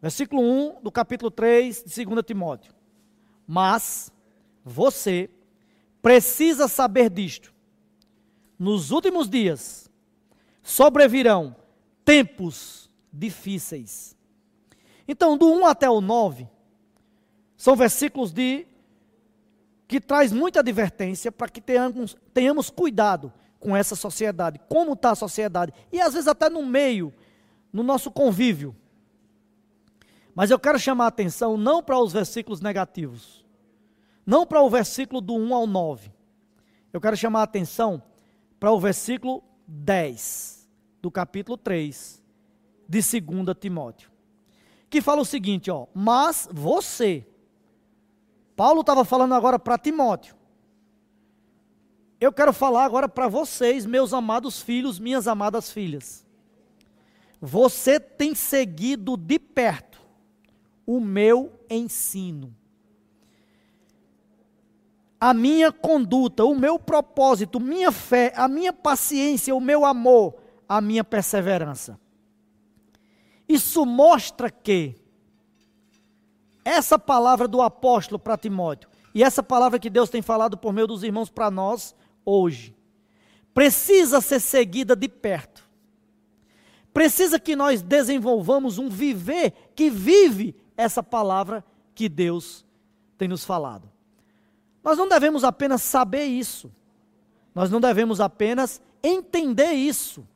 Versículo 0.01 0.41
1 0.41 0.83
do 0.83 0.89
capítulo 0.89 1.29
3 1.29 1.83
de 1.83 2.05
2 2.05 2.25
Timóteo. 2.25 2.73
Mas 3.45 4.09
você 4.63 5.29
precisa 6.01 6.69
saber 6.69 7.09
disto. 7.09 7.53
Nos 8.57 8.89
últimos 8.89 9.29
dias 9.29 9.82
sobrevirão 10.63 11.55
tempos 12.05 12.89
difíceis. 13.11 14.15
Então, 15.07 15.37
do 15.37 15.51
1 15.51 15.65
até 15.65 15.89
o 15.89 15.99
9, 15.99 16.47
são 17.57 17.75
versículos 17.75 18.31
de 18.31 18.65
que 19.87 19.99
traz 19.99 20.31
muita 20.31 20.61
advertência 20.61 21.31
para 21.31 21.49
que 21.49 21.61
tenhamos, 21.61 22.15
tenhamos 22.33 22.69
cuidado 22.69 23.31
com 23.59 23.75
essa 23.75 23.95
sociedade, 23.95 24.59
como 24.67 24.93
está 24.93 25.11
a 25.11 25.15
sociedade, 25.15 25.73
e 25.91 26.01
às 26.01 26.13
vezes 26.13 26.27
até 26.27 26.49
no 26.49 26.65
meio, 26.65 27.13
no 27.71 27.83
nosso 27.83 28.09
convívio. 28.09 28.75
Mas 30.33 30.49
eu 30.49 30.57
quero 30.57 30.79
chamar 30.79 31.05
a 31.05 31.09
atenção 31.09 31.57
não 31.57 31.83
para 31.83 31.99
os 31.99 32.11
versículos 32.11 32.59
negativos, 32.59 33.45
não 34.25 34.47
para 34.47 34.61
o 34.61 34.69
versículo 34.69 35.21
do 35.21 35.35
1 35.35 35.53
ao 35.53 35.67
9. 35.67 36.11
Eu 36.91 36.99
quero 36.99 37.15
chamar 37.15 37.41
a 37.41 37.43
atenção 37.43 38.01
para 38.59 38.71
o 38.71 38.79
versículo 38.79 39.43
10 39.67 40.67
do 41.01 41.11
capítulo 41.11 41.57
3 41.57 42.21
de 42.87 42.99
2 42.99 43.57
Timóteo, 43.59 44.11
que 44.89 45.01
fala 45.01 45.21
o 45.21 45.25
seguinte, 45.25 45.71
ó: 45.71 45.87
"Mas 45.93 46.47
você 46.51 47.27
Paulo 48.55 48.81
estava 48.81 49.03
falando 49.03 49.33
agora 49.33 49.57
para 49.57 49.77
Timóteo. 49.77 50.35
Eu 52.19 52.31
quero 52.31 52.53
falar 52.53 52.85
agora 52.85 53.09
para 53.09 53.27
vocês, 53.27 53.85
meus 53.85 54.13
amados 54.13 54.61
filhos, 54.61 54.99
minhas 54.99 55.27
amadas 55.27 55.71
filhas. 55.71 56.25
Você 57.41 57.99
tem 57.99 58.33
seguido 58.33 59.17
de 59.17 59.37
perto 59.37 60.01
o 60.85 60.99
meu 60.99 61.51
ensino. 61.69 62.55
A 65.23 65.33
minha 65.33 65.71
conduta, 65.71 66.43
o 66.43 66.53
meu 66.53 66.77
propósito, 66.77 67.57
minha 67.57 67.93
fé, 67.93 68.33
a 68.35 68.45
minha 68.45 68.73
paciência, 68.73 69.55
o 69.55 69.61
meu 69.61 69.85
amor, 69.85 70.35
a 70.67 70.81
minha 70.81 71.01
perseverança. 71.01 71.97
Isso 73.47 73.85
mostra 73.85 74.51
que 74.51 74.95
essa 76.65 76.99
palavra 76.99 77.47
do 77.47 77.61
apóstolo 77.61 78.19
para 78.19 78.37
Timóteo 78.37 78.89
e 79.15 79.23
essa 79.23 79.41
palavra 79.41 79.79
que 79.79 79.89
Deus 79.89 80.09
tem 80.09 80.21
falado 80.21 80.57
por 80.57 80.73
meio 80.73 80.87
dos 80.87 81.03
irmãos 81.03 81.29
para 81.29 81.49
nós 81.49 81.95
hoje, 82.25 82.75
precisa 83.53 84.19
ser 84.19 84.41
seguida 84.41 84.93
de 84.93 85.07
perto. 85.07 85.63
Precisa 86.93 87.39
que 87.39 87.55
nós 87.55 87.81
desenvolvamos 87.81 88.77
um 88.77 88.89
viver 88.89 89.53
que 89.73 89.89
vive 89.89 90.53
essa 90.75 91.01
palavra 91.01 91.63
que 91.95 92.09
Deus 92.09 92.65
tem 93.17 93.29
nos 93.29 93.45
falado. 93.45 93.92
Nós 94.83 94.97
não 94.97 95.07
devemos 95.07 95.43
apenas 95.43 95.81
saber 95.81 96.25
isso, 96.25 96.71
nós 97.55 97.69
não 97.69 97.79
devemos 97.79 98.19
apenas 98.19 98.81
entender 99.01 99.71
isso, 99.71 100.27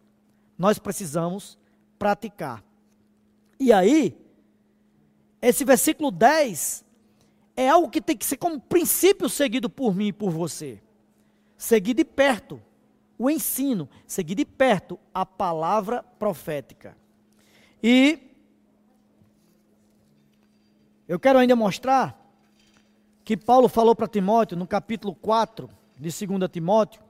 nós 0.57 0.79
precisamos 0.79 1.57
praticar. 1.99 2.63
E 3.59 3.73
aí, 3.73 4.15
esse 5.41 5.65
versículo 5.65 6.11
10 6.11 6.85
é 7.55 7.67
algo 7.67 7.89
que 7.89 8.01
tem 8.01 8.15
que 8.15 8.25
ser 8.25 8.37
como 8.37 8.59
princípio 8.59 9.27
seguido 9.27 9.69
por 9.69 9.95
mim 9.95 10.07
e 10.07 10.13
por 10.13 10.29
você. 10.29 10.81
Seguir 11.57 11.95
de 11.95 12.05
perto 12.05 12.61
o 13.17 13.29
ensino, 13.29 13.89
seguir 14.05 14.35
de 14.35 14.45
perto 14.45 14.99
a 15.13 15.25
palavra 15.25 16.03
profética. 16.03 16.95
E 17.81 18.19
eu 21.07 21.19
quero 21.19 21.39
ainda 21.39 21.55
mostrar 21.55 22.16
que 23.27 23.35
Paulo 23.35 23.67
falou 23.67 23.93
para 23.93 24.07
Timóteo 24.07 24.55
no 24.55 24.65
capítulo 24.65 25.13
4 25.13 25.69
de 25.99 26.25
2 26.25 26.49
Timóteo, 26.49 27.03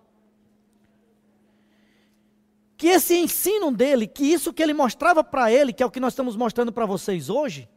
que 2.75 2.87
esse 2.87 3.15
ensino 3.15 3.71
dele, 3.71 4.07
que 4.07 4.23
isso 4.25 4.51
que 4.51 4.63
ele 4.63 4.73
mostrava 4.73 5.23
para 5.23 5.51
ele, 5.51 5.71
que 5.71 5.83
é 5.83 5.85
o 5.85 5.91
que 5.91 5.99
nós 5.99 6.13
estamos 6.13 6.35
mostrando 6.35 6.71
para 6.71 6.87
vocês 6.87 7.29
hoje, 7.29 7.69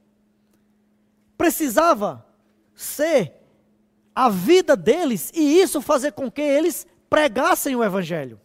precisava 1.37 2.27
ser 2.75 3.35
a 4.15 4.31
vida 4.31 4.75
deles 4.75 5.31
e 5.35 5.61
isso 5.61 5.83
fazer 5.83 6.13
com 6.13 6.31
que 6.31 6.41
eles 6.41 6.87
pregassem 7.11 7.77
o 7.77 7.85
evangelho. 7.85 8.41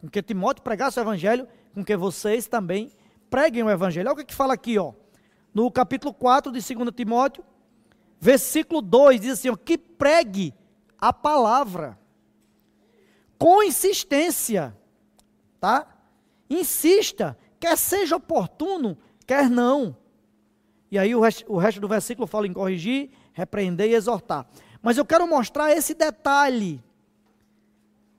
Com 0.00 0.08
que 0.08 0.22
Timóteo 0.22 0.62
pregasse 0.62 1.00
o 1.00 1.02
evangelho, 1.02 1.48
com 1.74 1.84
que 1.84 1.96
vocês 1.96 2.46
também 2.46 2.92
preguem 3.28 3.64
o 3.64 3.70
evangelho. 3.70 4.08
Olha 4.08 4.22
o 4.22 4.24
que 4.24 4.32
fala 4.32 4.54
aqui, 4.54 4.78
ó. 4.78 4.92
No 5.52 5.68
capítulo 5.68 6.14
4 6.14 6.52
de 6.52 6.60
2 6.60 6.94
Timóteo, 6.94 7.42
versículo 8.20 8.80
2, 8.80 9.20
diz 9.20 9.32
assim, 9.32 9.54
que 9.56 9.78
pregue 9.78 10.54
a 10.98 11.12
palavra 11.12 11.98
com 13.38 13.62
insistência, 13.62 14.76
tá? 15.60 15.86
Insista, 16.50 17.38
quer 17.60 17.76
seja 17.76 18.16
oportuno, 18.16 18.98
quer 19.26 19.48
não. 19.48 19.96
E 20.90 20.98
aí 20.98 21.14
o 21.14 21.20
resto, 21.20 21.44
o 21.52 21.58
resto 21.58 21.80
do 21.80 21.88
versículo 21.88 22.26
fala 22.26 22.46
em 22.46 22.52
corrigir, 22.52 23.10
repreender 23.32 23.90
e 23.90 23.94
exortar. 23.94 24.46
Mas 24.82 24.96
eu 24.96 25.04
quero 25.04 25.26
mostrar 25.28 25.70
esse 25.72 25.94
detalhe 25.94 26.82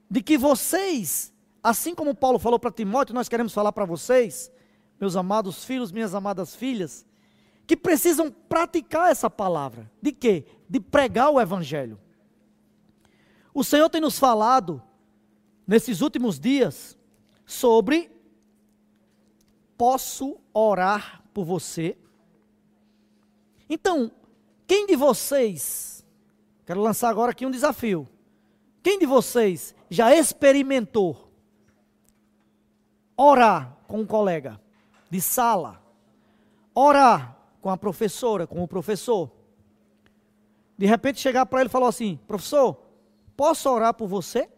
de 0.09 0.21
que 0.21 0.37
vocês, 0.37 1.33
assim 1.61 1.93
como 1.93 2.15
Paulo 2.15 2.39
falou 2.39 2.59
para 2.59 2.71
Timóteo, 2.71 3.13
nós 3.13 3.27
queremos 3.27 3.53
falar 3.53 3.71
para 3.71 3.85
vocês, 3.85 4.51
meus 4.99 5.15
amados 5.15 5.65
filhos, 5.65 5.91
minhas 5.91 6.15
amadas 6.15 6.55
filhas, 6.55 7.05
que 7.69 7.77
precisam 7.77 8.31
praticar 8.31 9.11
essa 9.11 9.29
palavra. 9.29 9.91
De 10.01 10.11
quê? 10.11 10.43
De 10.67 10.79
pregar 10.79 11.29
o 11.29 11.39
evangelho. 11.39 11.99
O 13.53 13.63
Senhor 13.63 13.87
tem 13.91 14.01
nos 14.01 14.17
falado 14.17 14.81
nesses 15.67 16.01
últimos 16.01 16.39
dias 16.39 16.97
sobre 17.45 18.11
posso 19.77 20.39
orar 20.51 21.21
por 21.31 21.45
você? 21.45 21.95
Então, 23.69 24.11
quem 24.65 24.87
de 24.87 24.95
vocês, 24.95 26.03
quero 26.65 26.81
lançar 26.81 27.09
agora 27.09 27.33
aqui 27.33 27.45
um 27.45 27.51
desafio. 27.51 28.09
Quem 28.81 28.97
de 28.97 29.05
vocês 29.05 29.75
já 29.91 30.15
experimentou 30.15 31.31
orar 33.15 33.77
com 33.87 33.99
um 33.99 34.07
colega 34.07 34.59
de 35.07 35.21
sala, 35.21 35.79
orar 36.73 37.38
com 37.69 37.73
a 37.73 37.77
professora, 37.77 38.47
com 38.47 38.63
o 38.63 38.67
professor? 38.67 39.29
De 40.75 40.87
repente 40.87 41.19
chegar 41.19 41.45
para 41.45 41.59
ele 41.59 41.69
e 41.69 41.71
falar 41.71 41.89
assim: 41.89 42.19
professor, 42.27 42.75
posso 43.37 43.69
orar 43.69 43.93
por 43.93 44.07
você? 44.07 44.49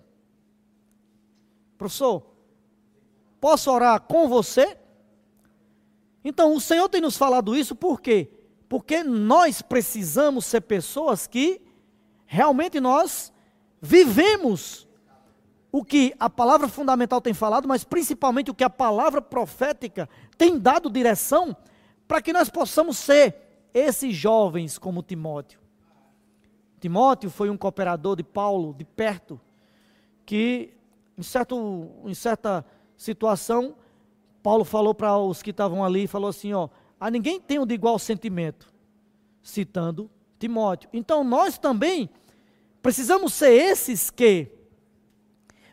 Professor, 1.78 2.24
posso 3.42 3.70
orar 3.70 4.00
com 4.02 4.30
você? 4.30 4.78
Então, 6.24 6.56
o 6.56 6.62
Senhor 6.62 6.88
tem 6.88 7.02
nos 7.02 7.18
falado 7.18 7.56
isso 7.56 7.76
por 7.76 8.00
quê? 8.00 8.30
Porque 8.70 9.04
nós 9.04 9.62
precisamos 9.62 10.46
ser 10.46 10.62
pessoas 10.62 11.28
que 11.28 11.60
realmente 12.26 12.80
nós 12.80 13.34
vivemos 13.82 14.88
o 15.70 15.84
que 15.84 16.14
a 16.20 16.30
palavra 16.30 16.70
fundamental 16.70 17.20
tem 17.20 17.34
falado, 17.34 17.68
mas 17.68 17.84
principalmente 17.84 18.52
o 18.52 18.54
que 18.54 18.64
a 18.64 18.70
palavra 18.70 19.22
profética 19.22 20.08
tem 20.38 20.58
dado 20.58 20.90
direção 20.90 21.58
para 22.12 22.22
que 22.22 22.34
nós 22.34 22.50
possamos 22.50 22.98
ser 22.98 23.70
esses 23.74 24.14
jovens 24.14 24.78
como 24.78 25.02
Timóteo. 25.02 25.62
Timóteo 26.78 27.30
foi 27.30 27.50
um 27.50 27.56
cooperador 27.56 28.18
de 28.18 28.24
Paulo 28.24 28.74
de 28.78 28.84
perto, 28.84 29.40
que 30.26 30.74
em, 31.18 31.24
certo, 31.24 31.90
em 32.04 32.14
certa 32.14 32.66
situação, 32.98 33.78
Paulo 34.44 34.66
falou 34.66 34.94
para 34.94 35.18
os 35.18 35.42
que 35.42 35.52
estavam 35.52 35.86
ali, 35.86 36.06
falou 36.06 36.30
assim, 36.30 36.52
ó, 36.52 36.68
a 37.00 37.10
ninguém 37.10 37.40
tem 37.40 37.60
um 37.60 37.66
de 37.66 37.76
igual 37.76 37.98
sentimento, 37.98 38.74
citando 39.42 40.12
Timóteo. 40.38 40.90
Então 40.92 41.24
nós 41.24 41.58
também 41.58 42.10
precisamos 42.82 43.34
ser 43.34 43.54
esses 43.54 44.10
que 44.10 44.52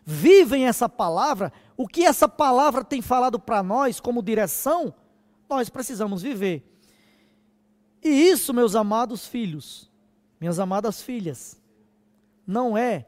vivem 0.04 0.68
essa 0.68 0.88
palavra, 0.88 1.52
o 1.76 1.88
que 1.88 2.04
essa 2.04 2.28
palavra 2.28 2.84
tem 2.84 3.02
falado 3.02 3.40
para 3.40 3.60
nós 3.60 3.98
como 3.98 4.22
direção, 4.22 4.94
nós 5.48 5.68
precisamos 5.68 6.22
viver. 6.22 6.64
E 8.02 8.08
isso, 8.08 8.52
meus 8.54 8.74
amados 8.74 9.26
filhos, 9.26 9.90
minhas 10.40 10.58
amadas 10.58 11.02
filhas, 11.02 11.60
não 12.46 12.76
é 12.76 13.06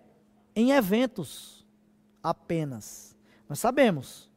em 0.54 0.72
eventos 0.72 1.66
apenas. 2.22 3.16
Nós 3.48 3.58
sabemos, 3.58 4.30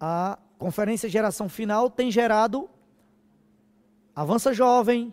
a 0.00 0.38
conferência 0.58 1.08
geração 1.08 1.48
final 1.48 1.90
tem 1.90 2.10
gerado 2.10 2.68
Avança 4.14 4.54
Jovem, 4.54 5.12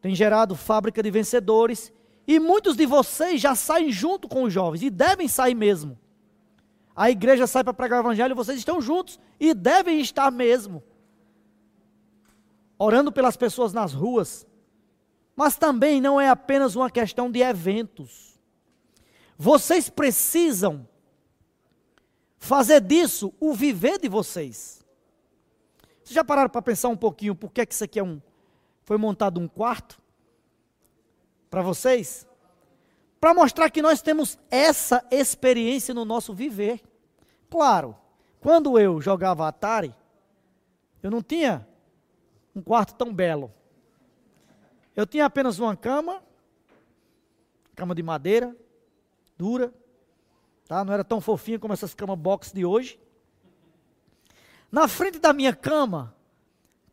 tem 0.00 0.14
gerado 0.14 0.56
Fábrica 0.56 1.02
de 1.02 1.10
Vencedores, 1.10 1.92
e 2.26 2.40
muitos 2.40 2.76
de 2.76 2.86
vocês 2.86 3.40
já 3.40 3.54
saem 3.54 3.90
junto 3.90 4.26
com 4.26 4.44
os 4.44 4.52
jovens, 4.52 4.82
e 4.82 4.88
devem 4.88 5.28
sair 5.28 5.54
mesmo. 5.54 5.98
A 6.94 7.10
igreja 7.10 7.46
sai 7.46 7.64
para 7.64 7.74
pregar 7.74 7.98
o 7.98 8.02
evangelho, 8.02 8.36
vocês 8.36 8.58
estão 8.58 8.80
juntos, 8.80 9.18
e 9.40 9.52
devem 9.52 10.00
estar 10.00 10.30
mesmo. 10.30 10.82
Orando 12.78 13.10
pelas 13.10 13.36
pessoas 13.36 13.72
nas 13.72 13.92
ruas. 13.92 14.46
Mas 15.34 15.56
também 15.56 16.00
não 16.00 16.20
é 16.20 16.28
apenas 16.28 16.76
uma 16.76 16.88
questão 16.88 17.30
de 17.30 17.40
eventos. 17.40 18.38
Vocês 19.36 19.88
precisam 19.90 20.88
fazer 22.38 22.80
disso 22.80 23.34
o 23.40 23.52
viver 23.52 23.98
de 23.98 24.08
vocês. 24.08 24.84
Vocês 26.02 26.14
já 26.14 26.22
pararam 26.22 26.50
para 26.50 26.62
pensar 26.62 26.88
um 26.88 26.96
pouquinho 26.96 27.34
por 27.34 27.50
que, 27.50 27.66
que 27.66 27.74
isso 27.74 27.82
aqui 27.82 27.98
é 27.98 28.04
um. 28.04 28.20
Foi 28.84 28.96
montado 28.96 29.40
um 29.40 29.48
quarto? 29.48 30.00
Para 31.50 31.62
vocês? 31.62 32.26
Para 33.24 33.32
mostrar 33.32 33.70
que 33.70 33.80
nós 33.80 34.02
temos 34.02 34.38
essa 34.50 35.02
experiência 35.10 35.94
no 35.94 36.04
nosso 36.04 36.34
viver. 36.34 36.82
Claro, 37.48 37.96
quando 38.38 38.78
eu 38.78 39.00
jogava 39.00 39.48
Atari, 39.48 39.94
eu 41.02 41.10
não 41.10 41.22
tinha 41.22 41.66
um 42.54 42.60
quarto 42.60 42.94
tão 42.94 43.14
belo. 43.14 43.50
Eu 44.94 45.06
tinha 45.06 45.24
apenas 45.24 45.58
uma 45.58 45.74
cama, 45.74 46.22
cama 47.74 47.94
de 47.94 48.02
madeira, 48.02 48.54
dura, 49.38 49.72
tá? 50.68 50.84
Não 50.84 50.92
era 50.92 51.02
tão 51.02 51.18
fofinha 51.18 51.58
como 51.58 51.72
essas 51.72 51.94
camas 51.94 52.18
box 52.18 52.52
de 52.52 52.66
hoje. 52.66 53.00
Na 54.70 54.86
frente 54.86 55.18
da 55.18 55.32
minha 55.32 55.56
cama 55.56 56.14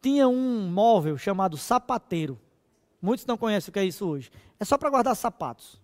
tinha 0.02 0.30
um 0.30 0.72
móvel 0.72 1.18
chamado 1.18 1.58
sapateiro. 1.58 2.40
Muitos 3.02 3.26
não 3.26 3.36
conhecem 3.38 3.70
o 3.70 3.74
que 3.74 3.80
é 3.80 3.84
isso 3.84 4.08
hoje. 4.08 4.32
É 4.58 4.64
só 4.64 4.78
para 4.78 4.90
guardar 4.90 5.14
sapatos. 5.14 5.82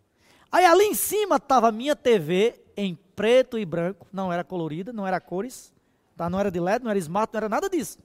Aí 0.52 0.66
ali 0.66 0.86
em 0.86 0.94
cima 0.94 1.38
estava 1.38 1.70
a 1.70 1.72
minha 1.72 1.96
TV 1.96 2.60
em 2.76 2.96
preto 3.16 3.58
e 3.58 3.66
branco, 3.66 4.08
não 4.12 4.32
era 4.32 4.44
colorida, 4.44 4.94
não 4.94 5.06
era 5.06 5.20
cores, 5.20 5.74
tá? 6.16 6.30
não 6.30 6.40
era 6.40 6.52
de 6.52 6.60
LED, 6.60 6.84
não 6.84 6.92
era 6.92 7.00
smart, 7.00 7.34
não 7.34 7.38
era 7.38 7.50
nada 7.50 7.70
disso. 7.70 8.00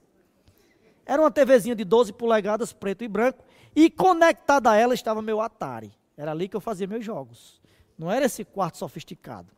Era 1.05 1.21
uma 1.21 1.31
TVzinha 1.31 1.75
de 1.75 1.83
12 1.83 2.13
polegadas, 2.13 2.73
preto 2.73 3.03
e 3.03 3.07
branco, 3.07 3.43
e 3.75 3.89
conectada 3.89 4.71
a 4.71 4.75
ela 4.75 4.93
estava 4.93 5.21
meu 5.21 5.41
Atari. 5.41 5.93
Era 6.15 6.31
ali 6.31 6.47
que 6.47 6.55
eu 6.55 6.61
fazia 6.61 6.87
meus 6.87 7.03
jogos. 7.03 7.61
Não 7.97 8.11
era 8.11 8.25
esse 8.25 8.43
quarto 8.43 8.77
sofisticado. 8.77 9.51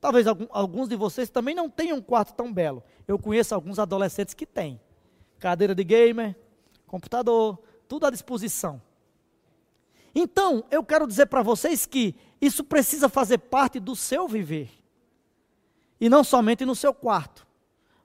Talvez 0.00 0.26
alguns 0.26 0.88
de 0.88 0.96
vocês 0.96 1.30
também 1.30 1.54
não 1.54 1.70
tenham 1.70 1.98
um 1.98 2.02
quarto 2.02 2.34
tão 2.34 2.52
belo. 2.52 2.82
Eu 3.06 3.18
conheço 3.18 3.54
alguns 3.54 3.78
adolescentes 3.78 4.34
que 4.34 4.44
têm. 4.44 4.80
Cadeira 5.38 5.74
de 5.74 5.84
gamer, 5.84 6.36
computador, 6.86 7.62
tudo 7.86 8.06
à 8.06 8.10
disposição. 8.10 8.82
Então, 10.14 10.64
eu 10.70 10.84
quero 10.84 11.06
dizer 11.06 11.26
para 11.26 11.42
vocês 11.42 11.86
que 11.86 12.14
isso 12.40 12.62
precisa 12.64 13.08
fazer 13.08 13.38
parte 13.38 13.80
do 13.80 13.96
seu 13.96 14.28
viver. 14.28 14.70
E 16.00 16.08
não 16.08 16.24
somente 16.24 16.64
no 16.64 16.74
seu 16.74 16.92
quarto, 16.92 17.46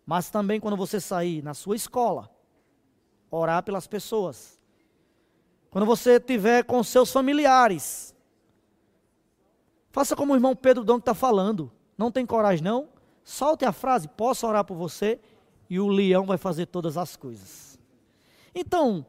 mas 0.06 0.30
também 0.30 0.60
quando 0.60 0.78
você 0.78 1.00
sair 1.00 1.44
na 1.44 1.54
sua 1.54 1.76
escola, 1.76 2.30
orar 3.30 3.64
pelas 3.64 3.88
pessoas. 3.88 4.60
Quando 5.70 5.86
você 5.86 6.18
estiver 6.18 6.64
com 6.64 6.82
seus 6.84 7.12
familiares, 7.12 8.16
Faça 9.98 10.16
como 10.16 10.32
o 10.32 10.36
irmão 10.36 10.56
Pedro 10.56 10.84
Dom 10.84 10.98
está 10.98 11.16
falando. 11.16 11.72
Não 11.98 12.12
tem 12.12 12.24
coragem, 12.24 12.64
não? 12.64 12.88
Solte 13.24 13.66
a 13.66 13.72
frase, 13.72 14.08
posso 14.08 14.46
orar 14.46 14.64
por 14.64 14.78
você? 14.78 15.20
E 15.68 15.80
o 15.80 15.88
leão 15.88 16.24
vai 16.24 16.38
fazer 16.38 16.68
todas 16.68 16.98
as 16.98 17.16
coisas. 17.16 17.80
Então, 18.54 19.04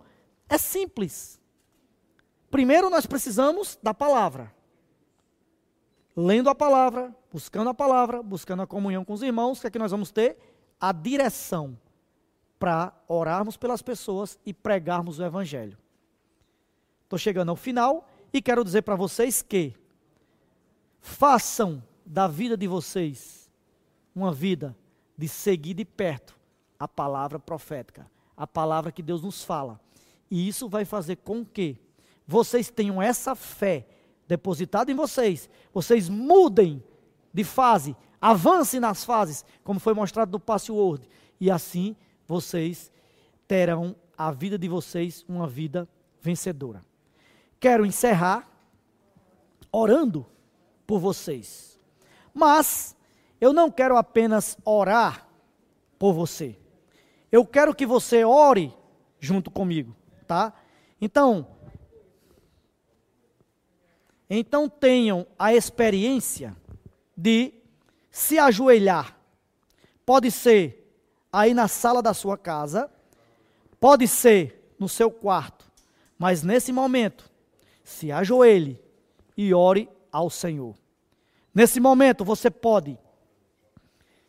é 0.49 0.57
simples. 0.57 1.39
Primeiro 2.51 2.91
nós 2.91 3.07
precisamos 3.07 3.79
da 3.83 3.93
palavra. 3.93 4.55
Lendo 6.17 6.51
a 6.51 6.55
palavra, 6.55 7.15
buscando 7.33 7.71
a 7.71 7.75
palavra, 7.75 8.23
buscando 8.23 8.63
a 8.63 8.67
comunhão 8.67 9.05
com 9.05 9.13
os 9.13 9.23
irmãos, 9.23 9.61
que 9.61 9.67
é 9.67 9.71
que 9.71 9.79
nós 9.79 9.91
vamos 9.91 10.11
ter? 10.11 10.37
A 10.81 10.93
direção 10.93 11.79
para 12.59 12.93
orarmos 13.07 13.57
pelas 13.57 13.83
pessoas 13.83 14.39
e 14.45 14.53
pregarmos 14.53 15.19
o 15.19 15.25
Evangelho. 15.25 15.79
Estou 17.05 17.19
chegando 17.19 17.51
ao 17.51 17.57
final 17.57 18.09
e 18.33 18.43
quero 18.43 18.65
dizer 18.65 18.83
para 18.83 18.97
vocês 18.97 19.43
que 19.43 19.77
Façam 21.01 21.83
da 22.05 22.27
vida 22.27 22.57
de 22.57 22.67
vocês 22.67 23.51
uma 24.15 24.33
vida 24.33 24.77
de 25.17 25.29
seguir 25.29 25.75
de 25.75 25.85
perto 25.85 26.39
a 26.79 26.87
palavra 26.87 27.39
profética, 27.39 28.11
a 28.37 28.47
palavra 28.47 28.93
que 28.93 29.03
Deus 29.03 29.23
nos 29.23 29.43
fala. 29.43 29.81
E 30.31 30.47
isso 30.47 30.69
vai 30.69 30.85
fazer 30.85 31.17
com 31.17 31.45
que 31.45 31.79
vocês 32.29 32.71
tenham 32.71 33.01
essa 33.01 33.35
fé 33.35 33.87
depositada 34.29 34.93
em 34.93 34.95
vocês, 34.95 35.49
vocês 35.73 36.11
mudem 36.11 36.85
de 37.33 37.43
fase, 37.43 37.97
avancem 38.21 38.79
nas 38.79 39.03
fases, 39.03 39.43
como 39.65 39.81
foi 39.81 39.95
mostrado 39.95 40.33
no 40.33 40.39
Password, 40.39 41.09
e 41.41 41.51
assim 41.51 41.97
vocês 42.27 42.93
terão 43.47 43.97
a 44.17 44.31
vida 44.31 44.59
de 44.59 44.69
vocês 44.69 45.25
uma 45.27 45.49
vida 45.49 45.89
vencedora. 46.21 46.85
Quero 47.59 47.87
encerrar 47.87 48.47
orando 49.73 50.27
por 50.87 50.99
vocês. 51.01 51.81
Mas 52.35 52.95
eu 53.41 53.55
não 53.55 53.71
quero 53.71 53.97
apenas 53.97 54.59
orar 54.65 55.27
por 55.99 56.13
você. 56.13 56.59
Eu 57.33 57.47
quero 57.47 57.75
que 57.75 57.87
você 57.87 58.23
ore 58.23 58.75
junto 59.19 59.51
comigo, 59.51 59.97
tá? 60.27 60.53
Então, 61.01 61.47
então 64.29 64.69
tenham 64.69 65.27
a 65.39 65.55
experiência 65.55 66.57
de 67.17 67.53
se 68.11 68.39
ajoelhar. 68.39 69.17
Pode 70.05 70.31
ser 70.31 70.93
aí 71.33 71.55
na 71.55 71.69
sala 71.69 72.03
da 72.03 72.15
sua 72.15 72.37
casa, 72.37 72.91
Pode 73.81 74.09
ser 74.09 74.75
no 74.79 74.89
seu 74.89 75.11
quarto, 75.11 75.71
mas 76.19 76.43
nesse 76.43 76.73
momento, 76.73 77.31
se 77.85 78.11
ajoelhe 78.11 78.81
e 79.37 79.55
ore 79.55 79.89
ao 80.11 80.29
Senhor. 80.29 80.75
Nesse 81.55 81.79
momento, 81.79 82.25
você 82.25 82.51
pode 82.51 82.99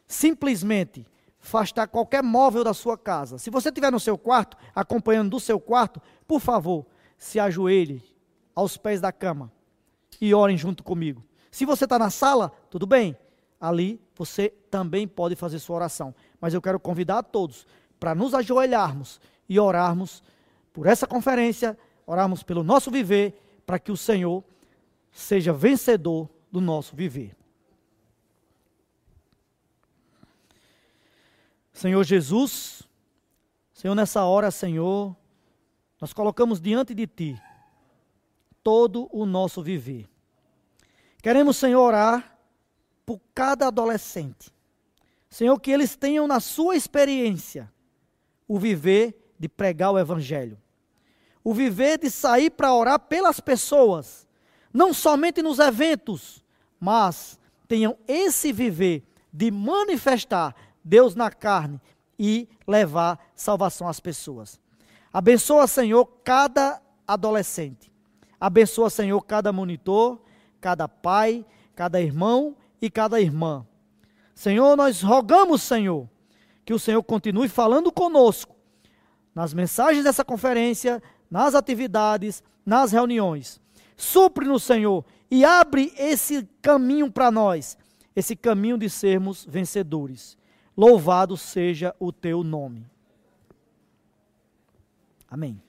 simplesmente 0.07 1.05
afastar 1.41 1.87
qualquer 1.87 2.21
móvel 2.21 2.63
da 2.63 2.73
sua 2.73 2.97
casa. 2.97 3.37
Se 3.39 3.49
você 3.49 3.69
estiver 3.69 3.91
no 3.91 3.99
seu 3.99 4.17
quarto, 4.17 4.55
acompanhando 4.73 5.31
do 5.31 5.39
seu 5.39 5.59
quarto, 5.59 6.01
por 6.27 6.39
favor, 6.39 6.85
se 7.17 7.39
ajoelhe 7.39 8.03
aos 8.55 8.77
pés 8.77 9.01
da 9.01 9.11
cama 9.11 9.51
e 10.19 10.33
orem 10.33 10.57
junto 10.57 10.83
comigo. 10.83 11.23
Se 11.51 11.65
você 11.65 11.85
está 11.85 11.97
na 11.97 12.09
sala, 12.09 12.51
tudo 12.69 12.85
bem. 12.85 13.17
Ali 13.59 13.99
você 14.15 14.49
também 14.69 15.07
pode 15.07 15.35
fazer 15.35 15.59
sua 15.59 15.77
oração. 15.77 16.13
Mas 16.39 16.53
eu 16.53 16.61
quero 16.61 16.79
convidar 16.79 17.19
a 17.19 17.23
todos 17.23 17.65
para 17.99 18.15
nos 18.15 18.33
ajoelharmos 18.33 19.19
e 19.47 19.59
orarmos 19.59 20.23
por 20.71 20.87
essa 20.87 21.07
conferência, 21.07 21.77
orarmos 22.05 22.43
pelo 22.43 22.63
nosso 22.63 22.91
viver, 22.91 23.61
para 23.65 23.79
que 23.79 23.91
o 23.91 23.97
Senhor 23.97 24.43
seja 25.11 25.51
vencedor 25.51 26.29
do 26.51 26.61
nosso 26.61 26.95
viver. 26.95 27.35
Senhor 31.73 32.03
Jesus, 32.03 32.83
Senhor, 33.73 33.95
nessa 33.95 34.23
hora, 34.25 34.51
Senhor, 34.51 35.15
nós 35.99 36.13
colocamos 36.13 36.59
diante 36.59 36.93
de 36.93 37.07
Ti 37.07 37.41
todo 38.69 39.09
o 39.11 39.25
nosso 39.25 39.63
viver. 39.63 40.07
Queremos, 41.23 41.57
Senhor, 41.57 41.81
orar 41.81 42.37
por 43.03 43.19
cada 43.33 43.65
adolescente. 43.65 44.53
Senhor, 45.27 45.59
que 45.59 45.71
eles 45.71 45.95
tenham 45.95 46.27
na 46.27 46.39
sua 46.39 46.75
experiência 46.75 47.73
o 48.47 48.59
viver 48.59 49.33
de 49.39 49.49
pregar 49.49 49.91
o 49.91 49.97
Evangelho. 49.97 50.55
O 51.43 51.51
viver 51.51 51.97
de 51.97 52.11
sair 52.11 52.51
para 52.51 52.71
orar 52.71 52.99
pelas 52.99 53.39
pessoas. 53.39 54.27
Não 54.71 54.93
somente 54.93 55.41
nos 55.41 55.57
eventos, 55.57 56.45
mas 56.79 57.39
tenham 57.67 57.97
esse 58.07 58.53
viver 58.53 59.03
de 59.33 59.49
manifestar 59.49 60.55
Deus 60.83 61.15
na 61.15 61.31
carne 61.31 61.81
e 62.19 62.47
levar 62.67 63.31
salvação 63.35 63.87
às 63.87 63.99
pessoas. 63.99 64.59
Abençoa, 65.11 65.65
Senhor, 65.65 66.05
cada 66.23 66.79
adolescente. 67.07 67.88
Abençoa, 68.39 68.89
Senhor, 68.89 69.21
cada 69.21 69.51
monitor, 69.51 70.19
cada 70.61 70.87
pai, 70.87 71.45
cada 71.75 72.01
irmão 72.01 72.55
e 72.81 72.89
cada 72.89 73.19
irmã. 73.19 73.65
Senhor, 74.33 74.77
nós 74.77 75.01
rogamos, 75.01 75.61
Senhor, 75.61 76.07
que 76.63 76.73
o 76.73 76.79
Senhor 76.79 77.03
continue 77.03 77.49
falando 77.49 77.91
conosco 77.91 78.55
nas 79.35 79.53
mensagens 79.53 80.03
dessa 80.03 80.23
conferência, 80.23 81.01
nas 81.29 81.55
atividades, 81.55 82.43
nas 82.65 82.91
reuniões. 82.91 83.61
Supre-nos, 83.95 84.63
Senhor, 84.63 85.03
e 85.29 85.43
abre 85.43 85.93
esse 85.97 86.47
caminho 86.61 87.11
para 87.11 87.29
nós, 87.29 87.77
esse 88.15 88.35
caminho 88.35 88.77
de 88.77 88.89
sermos 88.89 89.45
vencedores. 89.45 90.37
Louvado 90.75 91.35
seja 91.35 91.93
o 91.99 92.11
teu 92.11 92.43
nome. 92.43 92.85
Amém. 95.29 95.61